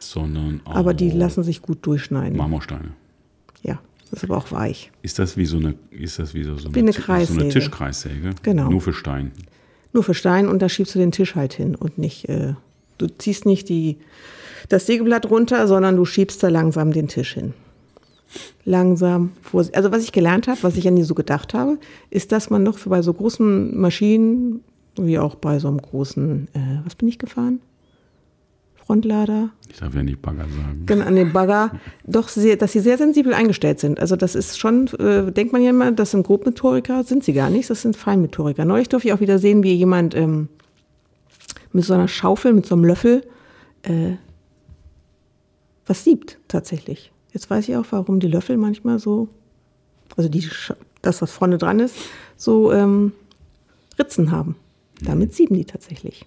sondern 0.00 0.60
auch 0.66 0.74
Aber 0.74 0.92
die 0.92 1.10
lassen 1.10 1.42
sich 1.44 1.62
gut 1.62 1.78
durchschneiden. 1.86 2.36
Marmorsteine. 2.36 2.90
Ja, 3.62 3.80
das 4.10 4.22
ist 4.22 4.24
aber 4.24 4.36
auch 4.38 4.50
weich. 4.52 4.90
Ist 5.02 5.18
das 5.18 5.36
wie 5.36 5.46
so 5.46 5.56
eine, 5.58 5.74
ist 5.90 6.18
das 6.18 6.34
wie 6.34 6.42
so, 6.44 6.56
so 6.56 6.74
Wie 6.74 6.78
eine 6.80 6.92
Ti- 6.92 7.02
so 7.26 7.34
eine 7.38 7.48
Tischkreissäge? 7.48 8.30
Genau. 8.42 8.70
Nur 8.70 8.80
für 8.80 8.92
Stein. 8.92 9.32
Nur 9.92 10.02
für 10.04 10.14
Stein 10.14 10.48
und 10.48 10.60
da 10.60 10.68
schiebst 10.68 10.94
du 10.94 10.98
den 10.98 11.12
Tisch 11.12 11.34
halt 11.34 11.52
hin 11.54 11.74
und 11.74 11.98
nicht, 11.98 12.28
äh, 12.28 12.54
du 12.98 13.06
ziehst 13.06 13.46
nicht 13.46 13.68
die, 13.68 13.98
das 14.68 14.86
Sägeblatt 14.86 15.30
runter, 15.30 15.66
sondern 15.66 15.96
du 15.96 16.04
schiebst 16.04 16.42
da 16.42 16.48
langsam 16.48 16.92
den 16.92 17.08
Tisch 17.08 17.34
hin. 17.34 17.54
Langsam, 18.64 19.32
vorsichtig. 19.42 19.76
Also 19.78 19.92
was 19.92 20.02
ich 20.02 20.12
gelernt 20.12 20.48
habe, 20.48 20.62
was 20.62 20.76
ich 20.76 20.84
ja 20.84 20.90
nie 20.90 21.02
so 21.02 21.14
gedacht 21.14 21.54
habe, 21.54 21.78
ist, 22.10 22.32
dass 22.32 22.50
man 22.50 22.62
noch 22.62 22.76
für 22.78 22.90
bei 22.90 23.00
so 23.00 23.14
großen 23.14 23.78
Maschinen, 23.80 24.62
wie 24.96 25.18
auch 25.18 25.36
bei 25.36 25.58
so 25.58 25.68
einem 25.68 25.78
großen, 25.80 26.48
äh, 26.52 26.58
was 26.84 26.94
bin 26.94 27.08
ich 27.08 27.18
gefahren? 27.18 27.60
Frontlader, 28.88 29.50
Ich 29.70 29.80
darf 29.80 29.94
ja 29.94 30.02
nicht 30.02 30.22
Bagger 30.22 30.44
sagen. 30.44 30.84
Genau, 30.86 31.04
an 31.04 31.14
den 31.14 31.30
Bagger, 31.30 31.72
doch 32.06 32.30
sehr, 32.30 32.56
dass 32.56 32.72
sie 32.72 32.80
sehr 32.80 32.96
sensibel 32.96 33.34
eingestellt 33.34 33.80
sind. 33.80 34.00
Also 34.00 34.16
das 34.16 34.34
ist 34.34 34.58
schon, 34.58 34.86
äh, 34.98 35.30
denkt 35.30 35.52
man 35.52 35.60
ja 35.60 35.68
immer, 35.68 35.92
das 35.92 36.12
sind 36.12 36.26
Grobmotoriker, 36.26 37.04
sind 37.04 37.22
sie 37.22 37.34
gar 37.34 37.50
nicht, 37.50 37.68
das 37.68 37.82
sind 37.82 37.98
Feinmotoriker. 37.98 38.64
Neulich 38.64 38.88
durfte 38.88 39.08
ich 39.08 39.12
auch 39.12 39.20
wieder 39.20 39.38
sehen, 39.38 39.62
wie 39.62 39.74
jemand 39.74 40.14
ähm, 40.14 40.48
mit 41.70 41.84
so 41.84 41.92
einer 41.92 42.08
Schaufel, 42.08 42.54
mit 42.54 42.64
so 42.64 42.76
einem 42.76 42.86
Löffel 42.86 43.24
äh, 43.82 44.12
was 45.86 46.04
siebt 46.04 46.38
tatsächlich. 46.48 47.12
Jetzt 47.34 47.50
weiß 47.50 47.68
ich 47.68 47.76
auch, 47.76 47.84
warum 47.90 48.20
die 48.20 48.28
Löffel 48.28 48.56
manchmal 48.56 48.98
so, 48.98 49.28
also 50.16 50.30
die, 50.30 50.48
das, 51.02 51.20
was 51.20 51.30
vorne 51.30 51.58
dran 51.58 51.78
ist, 51.78 51.94
so 52.38 52.72
ähm, 52.72 53.12
Ritzen 53.98 54.30
haben. 54.30 54.56
Damit 55.02 55.34
sieben 55.34 55.56
die 55.56 55.66
tatsächlich. 55.66 56.24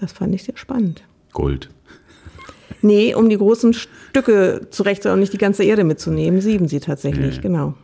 Das 0.00 0.12
fand 0.12 0.34
ich 0.34 0.44
sehr 0.44 0.56
spannend. 0.56 1.04
Gold. 1.34 1.68
Nee, 2.80 3.14
um 3.14 3.28
die 3.28 3.36
großen 3.36 3.74
Stücke 3.74 4.66
zurecht 4.70 5.04
und 5.06 5.20
nicht 5.20 5.32
die 5.32 5.38
ganze 5.38 5.64
Erde 5.64 5.84
mitzunehmen, 5.84 6.40
sieben 6.40 6.68
sie 6.68 6.80
tatsächlich, 6.80 7.36
Ja. 7.36 7.42
genau. 7.42 7.74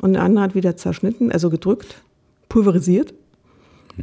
Und 0.00 0.14
der 0.14 0.22
andere 0.22 0.44
hat 0.44 0.54
wieder 0.54 0.76
zerschnitten, 0.76 1.30
also 1.30 1.50
gedrückt, 1.50 2.00
pulverisiert 2.48 3.12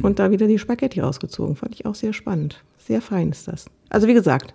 und 0.02 0.18
da 0.20 0.30
wieder 0.30 0.46
die 0.46 0.58
Spaghetti 0.58 1.00
rausgezogen. 1.00 1.56
Fand 1.56 1.74
ich 1.74 1.86
auch 1.86 1.94
sehr 1.96 2.12
spannend. 2.12 2.62
Sehr 2.78 3.00
fein 3.02 3.30
ist 3.30 3.48
das. 3.48 3.66
Also 3.88 4.06
wie 4.06 4.14
gesagt, 4.14 4.54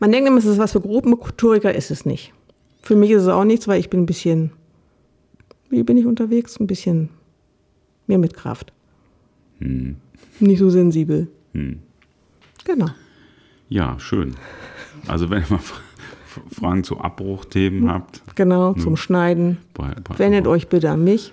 man 0.00 0.12
denkt 0.12 0.28
immer, 0.28 0.38
es 0.38 0.44
ist 0.44 0.58
was 0.58 0.72
für 0.72 0.80
Grobmotoriker, 0.80 1.74
ist 1.74 1.90
es 1.90 2.04
nicht. 2.06 2.32
Für 2.82 2.96
mich 2.96 3.10
ist 3.10 3.22
es 3.22 3.28
auch 3.28 3.44
nichts, 3.44 3.66
weil 3.66 3.80
ich 3.80 3.90
bin 3.90 4.02
ein 4.02 4.06
bisschen, 4.06 4.52
wie 5.70 5.82
bin 5.82 5.96
ich 5.96 6.06
unterwegs? 6.06 6.58
Ein 6.60 6.66
bisschen 6.66 7.08
mehr 8.06 8.18
mit 8.18 8.34
Kraft. 8.34 8.72
Nicht 9.58 10.58
so 10.58 10.68
sensibel. 10.70 11.28
Genau. 12.64 12.88
Ja, 13.74 13.98
schön. 13.98 14.34
Also 15.08 15.30
wenn 15.30 15.42
ihr 15.42 15.50
mal 15.50 15.60
Fragen 16.52 16.84
zu 16.84 17.00
Abbruchthemen 17.00 17.90
habt, 17.90 18.22
Genau, 18.36 18.74
zum 18.74 18.96
Schneiden. 18.96 19.58
bei, 19.74 19.92
bei, 20.04 20.16
Wendet 20.20 20.46
euch 20.46 20.68
bitte 20.68 20.90
an 20.90 21.02
mich. 21.02 21.32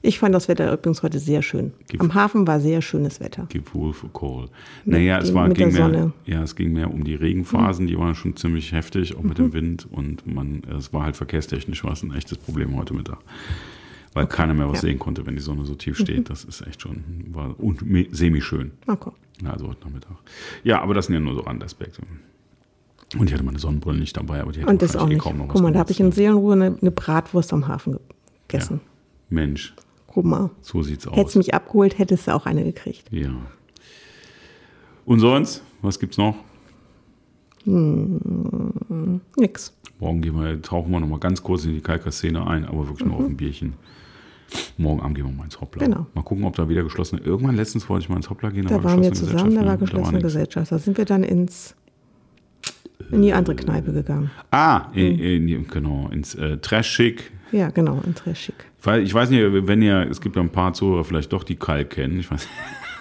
Ich 0.00 0.20
fand 0.20 0.32
das 0.32 0.46
Wetter 0.46 0.72
übrigens 0.72 1.02
heute 1.02 1.18
sehr 1.18 1.42
schön. 1.42 1.72
Gib- 1.88 2.00
Am 2.00 2.14
Hafen 2.14 2.46
war 2.46 2.60
sehr 2.60 2.82
schönes 2.82 3.18
Wetter. 3.18 3.46
Give 3.48 3.64
Wolf 3.72 4.04
a 4.04 4.16
call. 4.16 4.48
Naja, 4.84 5.18
es 5.18 5.34
war, 5.34 5.48
mit 5.48 5.56
ging 5.58 5.72
mehr, 5.72 6.12
ja, 6.24 6.42
es 6.44 6.54
ging 6.54 6.72
mehr 6.72 6.92
um 6.92 7.02
die 7.02 7.16
Regenphasen, 7.16 7.88
die 7.88 7.98
waren 7.98 8.14
schon 8.14 8.36
ziemlich 8.36 8.70
heftig, 8.70 9.16
auch 9.16 9.22
mit 9.22 9.38
Mhm. 9.40 9.42
dem 9.50 9.52
Wind 9.52 9.88
und 9.90 10.24
man, 10.32 10.62
es 10.78 10.92
war 10.92 11.02
halt 11.04 11.16
verkehrstechnisch 11.16 11.82
war 11.82 11.92
es 11.92 12.04
ein 12.04 12.12
echtes 12.14 12.38
Problem 12.38 12.76
heute 12.76 12.94
Mittag. 12.94 13.18
Weil 14.14 14.26
keiner 14.26 14.52
mehr 14.54 14.68
was 14.68 14.82
ja. 14.82 14.88
Mhm. 14.88 14.92
sehen 14.92 14.98
konnte, 14.98 15.24
wenn 15.26 15.34
die 15.36 15.40
Sonne 15.42 15.64
so 15.64 15.74
tief 15.74 15.96
steht. 15.98 16.28
Das 16.28 16.44
ist 16.44 16.60
echt 16.66 16.82
schon, 16.82 17.02
war 17.32 17.58
und 17.58 17.82
semi-schön. 18.10 18.72
Okay. 18.86 19.10
Ja, 19.42 19.50
also 19.52 19.68
heute 19.68 19.80
Nachmittag. 19.86 20.16
Ja, 20.64 20.82
aber 20.82 20.92
das 20.94 21.06
sind 21.06 21.14
ja 21.14 21.20
nur 21.20 21.34
so 21.34 21.40
Randaspekte. 21.40 22.02
Und 23.18 23.26
ich 23.28 23.32
hatte 23.34 23.42
meine 23.44 23.58
Sonnenbrille 23.58 23.98
nicht 23.98 24.16
dabei, 24.16 24.40
aber 24.42 24.52
die 24.52 24.60
hätte 24.60 24.70
Und 24.70 24.80
das 24.82 24.96
auch 24.96 25.06
nicht. 25.08 25.20
kaum 25.20 25.38
noch 25.38 25.48
Guck 25.48 25.60
mal, 25.62 25.72
da 25.72 25.78
habe 25.80 25.90
ich 25.90 26.00
in. 26.00 26.12
Seelenruhe 26.12 26.52
eine, 26.54 26.76
eine 26.80 26.90
Bratwurst 26.90 27.52
am 27.52 27.68
Hafen 27.68 27.98
gegessen. 28.48 28.80
Mensch, 29.30 29.74
Guck 30.06 30.24
mal. 30.26 30.50
so 30.60 30.82
sieht's 30.82 31.06
Hättest 31.06 31.18
aus. 31.26 31.32
du 31.32 31.38
mich 31.38 31.54
abgeholt, 31.54 31.98
hättest 31.98 32.26
du 32.26 32.34
auch 32.34 32.44
eine 32.46 32.64
gekriegt. 32.64 33.04
Ja. 33.10 33.30
Und 35.04 35.20
sonst, 35.20 35.62
was 35.80 35.98
gibt's 35.98 36.16
noch? 36.18 36.36
Nix. 39.36 39.72
Morgen 40.02 40.20
gehen 40.20 40.34
wir, 40.34 40.60
tauchen 40.60 40.90
wir 40.90 40.98
noch 40.98 41.06
mal 41.06 41.20
ganz 41.20 41.44
kurz 41.44 41.64
in 41.64 41.74
die 41.74 41.80
Kalker-Szene 41.80 42.44
ein, 42.44 42.64
aber 42.64 42.88
wirklich 42.88 43.06
nur 43.06 43.18
auf 43.18 43.24
ein 43.24 43.36
Bierchen. 43.36 43.74
Morgen 44.76 45.00
Abend 45.00 45.14
gehen 45.16 45.26
wir 45.26 45.32
mal 45.32 45.44
ins 45.44 45.60
Hoppla. 45.60 45.86
Mhm. 45.86 45.92
Genau. 45.92 46.06
Mal 46.14 46.22
gucken, 46.22 46.42
ob 46.44 46.56
da 46.56 46.68
wieder 46.68 46.82
geschlossene. 46.82 47.22
Irgendwann 47.22 47.54
letztens 47.54 47.88
wollte 47.88 48.02
ich 48.02 48.08
mal 48.08 48.16
ins 48.16 48.28
Hoppla 48.28 48.50
gehen. 48.50 48.66
Da 48.66 48.82
waren 48.82 49.00
wir 49.00 49.12
zusammen, 49.12 49.54
da 49.54 49.64
war 49.64 49.72
ne? 49.74 49.78
geschlossene 49.78 50.18
nix. 50.18 50.24
Gesellschaft. 50.24 50.72
Da 50.72 50.78
sind 50.78 50.98
wir 50.98 51.04
dann 51.04 51.22
ins 51.22 51.76
in 53.12 53.22
die 53.22 53.32
andere 53.32 53.54
Kneipe 53.54 53.92
gegangen. 53.92 54.30
Ah, 54.50 54.88
Mhm. 54.92 54.98
in, 54.98 55.48
in, 55.48 55.66
genau, 55.68 56.08
ins 56.12 56.34
äh, 56.34 56.58
Trash-Schick. 56.58 57.30
Ja, 57.52 57.70
genau, 57.70 58.00
in 58.04 58.14
Trashik. 58.16 58.54
Weil 58.82 59.02
ich 59.04 59.14
weiß 59.14 59.30
nicht, 59.30 59.40
wenn 59.68 59.82
ihr, 59.82 60.08
es 60.10 60.20
gibt 60.20 60.34
ja 60.34 60.42
ein 60.42 60.50
paar 60.50 60.72
Zuhörer 60.72 61.04
vielleicht 61.04 61.32
doch, 61.32 61.44
die 61.44 61.56
Kalk 61.56 61.90
kennen. 61.90 62.18
Ich 62.18 62.28
weiß, 62.30 62.48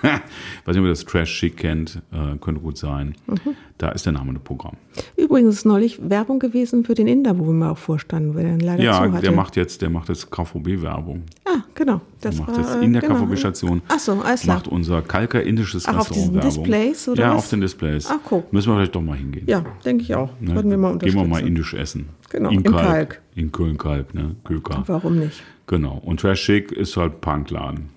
weiß 0.65 0.75
nicht, 0.75 0.77
ob 0.79 0.83
ihr 0.85 0.89
das 0.89 1.05
Trash 1.05 1.39
Chic 1.39 1.57
kennt, 1.57 2.01
äh, 2.11 2.37
könnte 2.39 2.61
gut 2.61 2.77
sein. 2.77 3.15
Mhm. 3.27 3.55
Da 3.77 3.89
ist 3.89 4.05
der 4.05 4.13
Name 4.13 4.33
des 4.33 4.43
Programm. 4.43 4.73
Übrigens 5.17 5.55
ist 5.55 5.65
neulich 5.65 5.99
Werbung 6.07 6.37
gewesen 6.39 6.83
für 6.85 6.93
den 6.93 7.07
Inder, 7.07 7.37
wo 7.39 7.45
wir 7.45 7.53
mal 7.53 7.71
auch 7.71 7.77
vorstanden, 7.77 8.35
weil 8.35 8.45
er 8.45 8.57
leider 8.59 8.83
Ja, 8.83 9.07
der 9.07 9.31
macht 9.31 9.55
jetzt, 9.55 9.81
der 9.81 9.89
macht 9.89 10.09
jetzt 10.09 10.29
KVB-Werbung. 10.29 11.23
Ah, 11.45 11.61
genau. 11.73 12.01
Der 12.23 12.31
Das 12.31 12.39
macht 12.39 12.51
war, 12.51 12.59
jetzt 12.59 12.75
äh, 12.75 12.83
in 12.85 12.93
der 12.93 13.01
genau. 13.01 13.25
KVB-Station. 13.25 13.81
Ach 13.87 13.97
so, 13.99 14.13
alles 14.21 14.41
klar. 14.41 14.57
Macht 14.57 14.67
unser 14.67 15.01
Kalker 15.01 15.41
indisches 15.41 15.85
Ach, 15.87 15.97
auf 15.97 16.11
Restaurant 16.11 16.27
diesen 16.27 16.35
Werbung. 16.35 16.63
Displays 16.63 17.09
oder 17.09 17.23
Ja, 17.23 17.29
was? 17.31 17.37
auf 17.37 17.49
den 17.49 17.61
Displays. 17.61 18.07
Ach, 18.09 18.19
guck. 18.23 18.53
Müssen 18.53 18.69
wir 18.69 18.75
vielleicht 18.75 18.95
doch 18.95 19.01
mal 19.01 19.17
hingehen. 19.17 19.45
Ja, 19.47 19.63
denke 19.83 20.03
ich 20.03 20.13
auch. 20.13 20.29
Ne? 20.39 20.55
Wir 20.63 20.77
mal 20.77 20.97
Gehen 20.99 21.13
wir 21.15 21.25
mal 21.25 21.45
indisch 21.45 21.73
essen. 21.73 22.09
Genau, 22.29 22.49
in 22.51 22.63
Kalk. 22.63 22.85
Kalk. 22.85 23.21
In 23.35 23.51
Köln-Kalk, 23.51 24.13
ne? 24.13 24.35
Köka. 24.43 24.83
Warum 24.87 25.19
nicht? 25.19 25.41
Genau. 25.67 26.01
Und 26.05 26.19
Trash 26.19 26.43
Chic 26.45 26.71
ist 26.71 26.97
halt 26.97 27.19
Punkladen. 27.21 27.89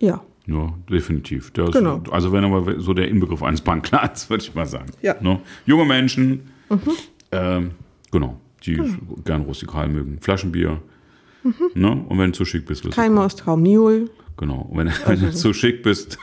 Ja. 0.00 0.20
Ja, 0.52 0.72
definitiv. 0.90 1.52
Ist, 1.56 1.72
Genau. 1.72 2.02
Also 2.10 2.32
wenn 2.32 2.44
aber 2.44 2.80
so 2.80 2.92
der 2.94 3.08
Inbegriff 3.08 3.42
eines 3.42 3.60
Punkladens, 3.60 4.28
würde 4.30 4.42
ich 4.44 4.54
mal 4.54 4.66
sagen. 4.66 4.90
Ja. 5.02 5.14
Mhm. 5.20 5.26
Ne? 5.28 5.40
Junge 5.66 5.84
Menschen, 5.84 6.40
ähm, 7.30 7.70
genau, 8.10 8.38
die 8.64 8.80
gern 9.24 9.42
rustikal 9.42 9.88
mögen. 9.88 10.18
Flaschenbier. 10.20 10.80
Ne? 11.74 11.90
Und 12.08 12.18
wenn 12.18 12.26
du 12.30 12.32
zu 12.38 12.44
schick 12.44 12.66
bist, 12.66 12.84
wirst 12.84 12.96
du 12.96 13.00
Kein 13.00 13.14
Maustraum 13.14 13.62
Mule. 13.62 14.08
Genau. 14.36 14.66
Und 14.70 14.78
wenn, 14.78 14.88
wenn 15.06 15.20
du 15.20 15.32
zu 15.32 15.52
schick 15.52 15.82
bist 15.82 16.18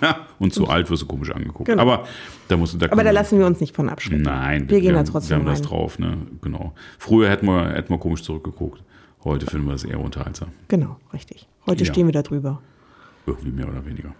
und 0.38 0.52
zu 0.54 0.68
alt, 0.68 0.90
wirst 0.90 1.02
du 1.02 1.06
komisch 1.06 1.30
angeguckt. 1.30 1.66
Genau. 1.68 1.82
Aber 1.82 2.06
da 2.48 2.56
musst 2.56 2.74
du 2.74 2.78
da 2.78 2.90
Aber 2.90 3.04
da 3.04 3.10
lassen 3.10 3.38
wir 3.38 3.46
uns 3.46 3.60
nicht 3.60 3.74
von 3.76 3.88
abschrecken. 3.88 4.22
Nein, 4.22 4.68
Wir 4.70 4.80
gehen 4.80 4.94
da 4.94 5.02
trotzdem 5.02 5.30
wir 5.30 5.36
haben 5.40 5.46
das 5.46 5.60
rein. 5.60 5.66
drauf, 5.68 5.98
ne? 5.98 6.16
Genau. 6.40 6.74
Früher 6.98 7.28
hätten 7.30 7.46
wir, 7.46 7.70
hätten 7.70 7.90
wir 7.92 7.98
komisch 7.98 8.22
zurückgeguckt. 8.22 8.82
Heute 9.22 9.46
finden 9.46 9.66
wir 9.66 9.72
das 9.72 9.84
eher 9.84 10.00
unterhaltsam. 10.00 10.48
Genau, 10.68 10.98
richtig. 11.12 11.46
Heute 11.66 11.84
Ja. 11.84 11.90
stehen 11.92 12.06
wir 12.06 12.12
da 12.12 12.22
drüber. 12.22 12.60
Irgendwie 13.26 13.50
mehr 13.50 13.68
oder 13.68 13.84
weniger. 13.86 14.12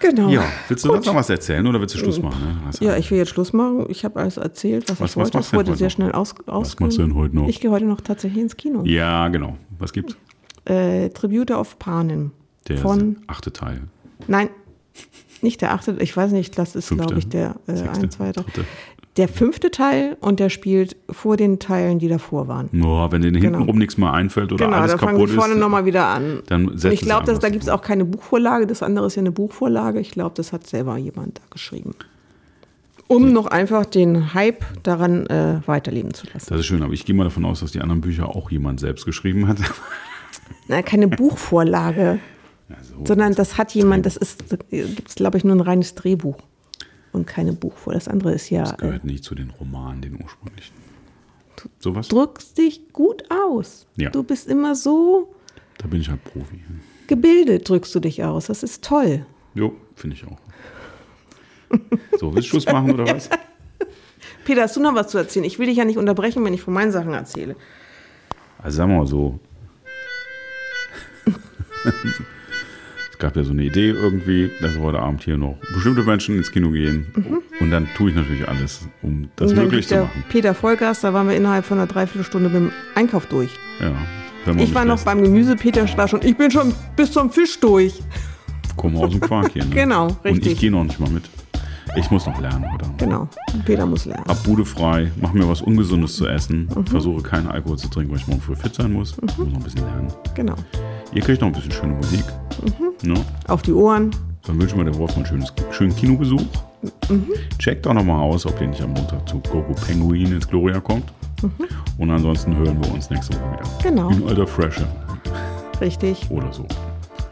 Genau. 0.00 0.28
Ja, 0.30 0.42
willst 0.68 0.84
du 0.84 0.88
sonst 0.88 1.06
noch 1.06 1.14
was 1.14 1.30
erzählen 1.30 1.64
oder 1.66 1.80
willst 1.80 1.94
du 1.94 1.98
Schluss 1.98 2.20
machen? 2.20 2.42
Ne? 2.64 2.70
Du- 2.76 2.84
Ja, 2.84 2.96
ich 2.96 3.08
will 3.10 3.18
jetzt 3.18 3.28
Schluss 3.30 3.52
machen. 3.52 3.86
Ich 3.88 4.04
habe 4.04 4.18
alles 4.18 4.36
erzählt, 4.36 4.88
was, 4.90 5.00
Was- 5.00 5.10
ich 5.12 5.16
was 5.16 5.16
wollte. 5.16 5.30
du 5.30 5.38
denn 5.38 5.52
wurde 5.58 5.70
heute 5.70 5.78
sehr 5.78 5.86
noch? 5.88 5.92
schnell 5.94 6.12
aus, 6.12 6.34
aus 6.46 6.80
machst 6.80 6.98
du 6.98 7.02
denn 7.02 7.14
heute 7.14 7.36
noch? 7.36 7.46
Ich 7.48 7.60
gehe 7.60 7.70
heute 7.70 7.84
noch 7.84 8.00
tatsächlich 8.00 8.42
ins 8.42 8.56
Kino. 8.56 8.82
Ja, 8.84 9.28
genau. 9.28 9.56
Was 9.78 9.92
gibt's? 9.92 10.16
Äh, 10.64 11.10
Tribute 11.10 11.52
of 11.52 11.78
Panem. 11.78 12.32
Der 12.68 12.78
Von, 12.78 13.18
achte 13.28 13.52
Teil. 13.52 13.82
nein, 14.28 14.48
nicht 15.40 15.60
der 15.60 15.72
achte, 15.72 15.96
ich 16.00 16.16
weiß 16.16 16.32
nicht, 16.32 16.56
das 16.58 16.74
ist, 16.76 16.88
glaube 16.90 17.18
ich, 17.18 17.28
der 17.28 17.56
äh, 17.66 17.76
sechste, 17.76 18.00
ein, 18.04 18.10
zwei, 18.10 18.32
drei. 18.32 18.42
dritte. 18.42 18.64
Der 19.18 19.28
fünfte 19.28 19.70
Teil 19.70 20.16
und 20.20 20.40
der 20.40 20.48
spielt 20.48 20.96
vor 21.10 21.36
den 21.36 21.58
Teilen, 21.58 21.98
die 21.98 22.08
davor 22.08 22.48
waren. 22.48 22.70
Boah, 22.72 23.12
wenn 23.12 23.20
dir 23.20 23.30
Genau. 23.30 23.42
hintenrum 23.58 23.76
nichts 23.76 23.98
mehr 23.98 24.10
einfällt 24.12 24.52
oder 24.52 24.64
genau, 24.64 24.78
alles 24.78 24.92
da 24.92 24.98
fangen 24.98 25.12
kaputt 25.16 25.30
die 25.30 25.34
vorne 25.34 25.52
ist, 25.54 25.60
nochmal 25.60 25.84
wieder 25.84 26.06
an. 26.06 26.42
dann 26.46 26.74
ich 26.90 27.00
glaube, 27.02 27.30
da 27.38 27.48
gibt 27.50 27.62
es 27.62 27.68
auch 27.68 27.82
keine 27.82 28.06
Buchvorlage. 28.06 28.66
Das 28.66 28.82
andere 28.82 29.06
ist 29.06 29.16
ja 29.16 29.20
eine 29.20 29.30
Buchvorlage. 29.32 30.00
Ich 30.00 30.12
glaube, 30.12 30.32
das 30.34 30.54
hat 30.54 30.66
selber 30.66 30.96
jemand 30.96 31.38
da 31.38 31.42
geschrieben. 31.50 31.94
Um 33.06 33.32
noch 33.34 33.46
einfach 33.48 33.84
den 33.84 34.32
Hype 34.32 34.64
daran 34.82 35.26
äh, 35.26 35.60
weiterleben 35.66 36.14
zu 36.14 36.26
lassen. 36.32 36.46
Das 36.48 36.60
ist 36.60 36.66
schön, 36.66 36.82
aber 36.82 36.94
ich 36.94 37.04
gehe 37.04 37.14
mal 37.14 37.24
davon 37.24 37.44
aus, 37.44 37.60
dass 37.60 37.72
die 37.72 37.80
anderen 37.82 38.00
Bücher 38.00 38.28
auch 38.34 38.50
jemand 38.50 38.80
selbst 38.80 39.04
geschrieben 39.04 39.46
hat. 39.46 39.58
Na, 40.68 40.80
keine 40.80 41.08
Buchvorlage, 41.08 42.18
Ja, 42.70 42.76
so. 42.80 43.04
sondern 43.04 43.34
das 43.34 43.58
hat 43.58 43.74
jemand, 43.74 44.06
das 44.06 44.16
ist, 44.16 44.44
da 44.50 44.56
gibt 44.70 45.08
es, 45.08 45.16
glaube 45.16 45.36
ich, 45.36 45.44
nur 45.44 45.54
ein 45.54 45.60
reines 45.60 45.94
Drehbuch 45.94 46.36
und 47.12 47.26
keine 47.26 47.52
Buchvorlage. 47.52 48.04
Das 48.04 48.08
andere 48.12 48.32
ist 48.32 48.50
ja, 48.50 48.62
Das 48.62 48.72
äh, 48.72 48.76
gehört 48.76 49.04
nicht 49.04 49.24
zu 49.24 49.34
den 49.34 49.50
Romanen, 49.50 50.02
den 50.02 50.22
ursprünglichen. 50.22 50.74
Sowas? 51.78 52.08
drückst 52.08 52.58
dich 52.58 52.92
gut 52.92 53.24
aus. 53.30 53.86
Ja. 53.96 54.10
Du 54.10 54.22
bist 54.24 54.48
immer 54.48 54.74
so 54.74 55.32
Da 55.78 55.86
bin 55.86 56.00
ich 56.00 56.08
halt 56.08 56.24
Profi. 56.24 56.60
gebildet, 57.06 57.68
drückst 57.68 57.94
du 57.94 58.00
dich 58.00 58.24
aus. 58.24 58.46
Das 58.46 58.62
ist 58.62 58.82
toll. 58.82 59.26
Jo, 59.54 59.74
finde 59.94 60.16
ich 60.16 60.26
auch. 60.26 60.38
So, 62.18 62.34
willst 62.34 62.48
du 62.48 62.50
Schluss 62.50 62.66
machen 62.66 62.90
oder 62.92 63.06
was? 63.14 63.28
Peter, 64.44 64.62
hast 64.62 64.76
du 64.76 64.80
noch 64.80 64.94
was 64.94 65.08
zu 65.08 65.18
erzählen? 65.18 65.44
Ich 65.44 65.58
will 65.58 65.66
dich 65.66 65.76
ja 65.76 65.84
nicht 65.84 65.98
unterbrechen, 65.98 66.44
wenn 66.44 66.52
ich 66.54 66.62
von 66.62 66.74
meinen 66.74 66.90
Sachen 66.92 67.12
erzähle. 67.14 67.54
Also 68.58 68.76
sagen 68.78 68.90
wir 68.92 68.98
mal 68.98 69.06
so. 69.06 69.38
es 73.22 73.28
gab 73.28 73.36
ja 73.36 73.44
so 73.44 73.52
eine 73.52 73.62
Idee 73.62 73.90
irgendwie, 73.90 74.50
dass 74.60 74.76
heute 74.78 74.98
Abend 74.98 75.22
hier 75.22 75.38
noch 75.38 75.54
bestimmte 75.72 76.02
Menschen 76.02 76.36
ins 76.38 76.50
Kino 76.50 76.70
gehen. 76.72 77.06
Und 77.60 77.70
dann 77.70 77.86
tue 77.96 78.10
ich 78.10 78.16
natürlich 78.16 78.48
alles, 78.48 78.88
um 79.00 79.28
das 79.36 79.52
Und 79.52 79.58
möglich 79.58 79.86
zu 79.86 79.94
machen. 79.94 80.24
Peter 80.28 80.54
Vollgas, 80.54 81.02
da 81.02 81.14
waren 81.14 81.28
wir 81.28 81.36
innerhalb 81.36 81.64
von 81.64 81.78
einer 81.78 81.86
Dreiviertelstunde 81.86 82.48
mit 82.48 82.56
dem 82.56 82.72
Einkauf 82.96 83.26
durch. 83.26 83.50
Ja, 83.80 83.92
Ich 84.58 84.74
war 84.74 84.84
noch 84.84 84.94
lässt. 84.94 85.04
beim 85.04 85.22
Gemüse, 85.22 85.54
Peter 85.54 85.86
war 85.96 86.08
schon, 86.08 86.20
ich 86.24 86.36
bin 86.36 86.50
schon 86.50 86.74
bis 86.96 87.12
zum 87.12 87.30
Fisch 87.30 87.60
durch. 87.60 88.00
Komm 88.76 88.96
aus 88.96 89.12
dem 89.12 89.20
Quark 89.20 89.52
hier. 89.52 89.64
Ne? 89.66 89.70
Genau, 89.72 90.06
Und 90.08 90.24
richtig. 90.24 90.54
ich 90.54 90.58
gehe 90.58 90.72
noch 90.72 90.82
nicht 90.82 90.98
mal 90.98 91.08
mit. 91.08 91.22
Ich 91.94 92.10
muss 92.10 92.26
noch 92.26 92.40
lernen 92.40 92.64
Abend. 92.64 92.98
Genau, 92.98 93.28
Peter 93.64 93.86
muss 93.86 94.04
lernen. 94.04 94.24
Ab 94.26 94.42
Bude 94.42 94.64
frei, 94.64 95.12
mach 95.20 95.32
mir 95.32 95.46
was 95.48 95.62
Ungesundes 95.62 96.16
zu 96.16 96.26
essen, 96.26 96.68
Mhm. 96.74 96.86
versuche 96.86 97.22
keinen 97.22 97.46
Alkohol 97.46 97.78
zu 97.78 97.86
trinken, 97.88 98.10
weil 98.10 98.18
ich 98.18 98.26
morgen 98.26 98.40
früh 98.42 98.56
fit 98.56 98.74
sein 98.74 98.92
muss. 98.92 99.14
Muss 99.20 99.38
noch 99.38 99.46
ein 99.58 99.62
bisschen 99.62 99.84
lernen. 99.84 100.08
Genau. 100.34 100.56
Ihr 101.14 101.22
kriegt 101.22 101.40
noch 101.40 101.48
ein 101.48 101.52
bisschen 101.54 101.70
schöne 101.70 101.92
Musik. 101.94 102.24
Mhm. 102.60 103.12
Ne? 103.12 103.20
Auf 103.48 103.62
die 103.62 103.72
Ohren. 103.72 104.10
Dann 104.46 104.60
wünschen 104.60 104.78
wir 104.78 104.84
der 104.84 104.96
Wolf 104.98 105.14
einen 105.16 105.24
schönes, 105.26 105.52
schönen 105.70 105.94
Kinobesuch. 105.94 106.42
Mhm. 107.08 107.26
Checkt 107.58 107.86
auch 107.86 107.94
nochmal 107.94 108.20
aus, 108.20 108.44
ob 108.46 108.60
ihr 108.60 108.66
nicht 108.66 108.82
am 108.82 108.92
Montag 108.92 109.28
zu 109.28 109.38
Gogo 109.50 109.72
Penguin 109.86 110.32
ins 110.32 110.48
Gloria 110.48 110.80
kommt. 110.80 111.04
Und 111.98 112.10
ansonsten 112.10 112.56
hören 112.56 112.82
wir 112.82 112.92
uns 112.92 113.08
nächste 113.10 113.34
Woche 113.34 113.52
wieder. 113.52 113.62
Mhm. 113.64 113.82
Genau. 113.82 114.10
In 114.10 114.28
alter 114.28 114.46
Fresche 114.46 114.86
Richtig. 115.80 116.28
oder 116.30 116.52
so. 116.52 116.66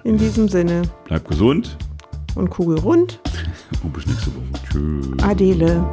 In 0.04 0.18
diesem 0.18 0.48
Sinne. 0.48 0.82
Bleibt 1.04 1.28
gesund 1.28 1.76
Und 2.36 2.48
Kugel 2.50 2.78
rund. 2.78 3.20
und 3.82 3.92
bis 3.92 4.06
nächste 4.06 4.30
Woche. 4.34 4.62
Tschüss. 4.70 5.22
Adele. 5.22 5.84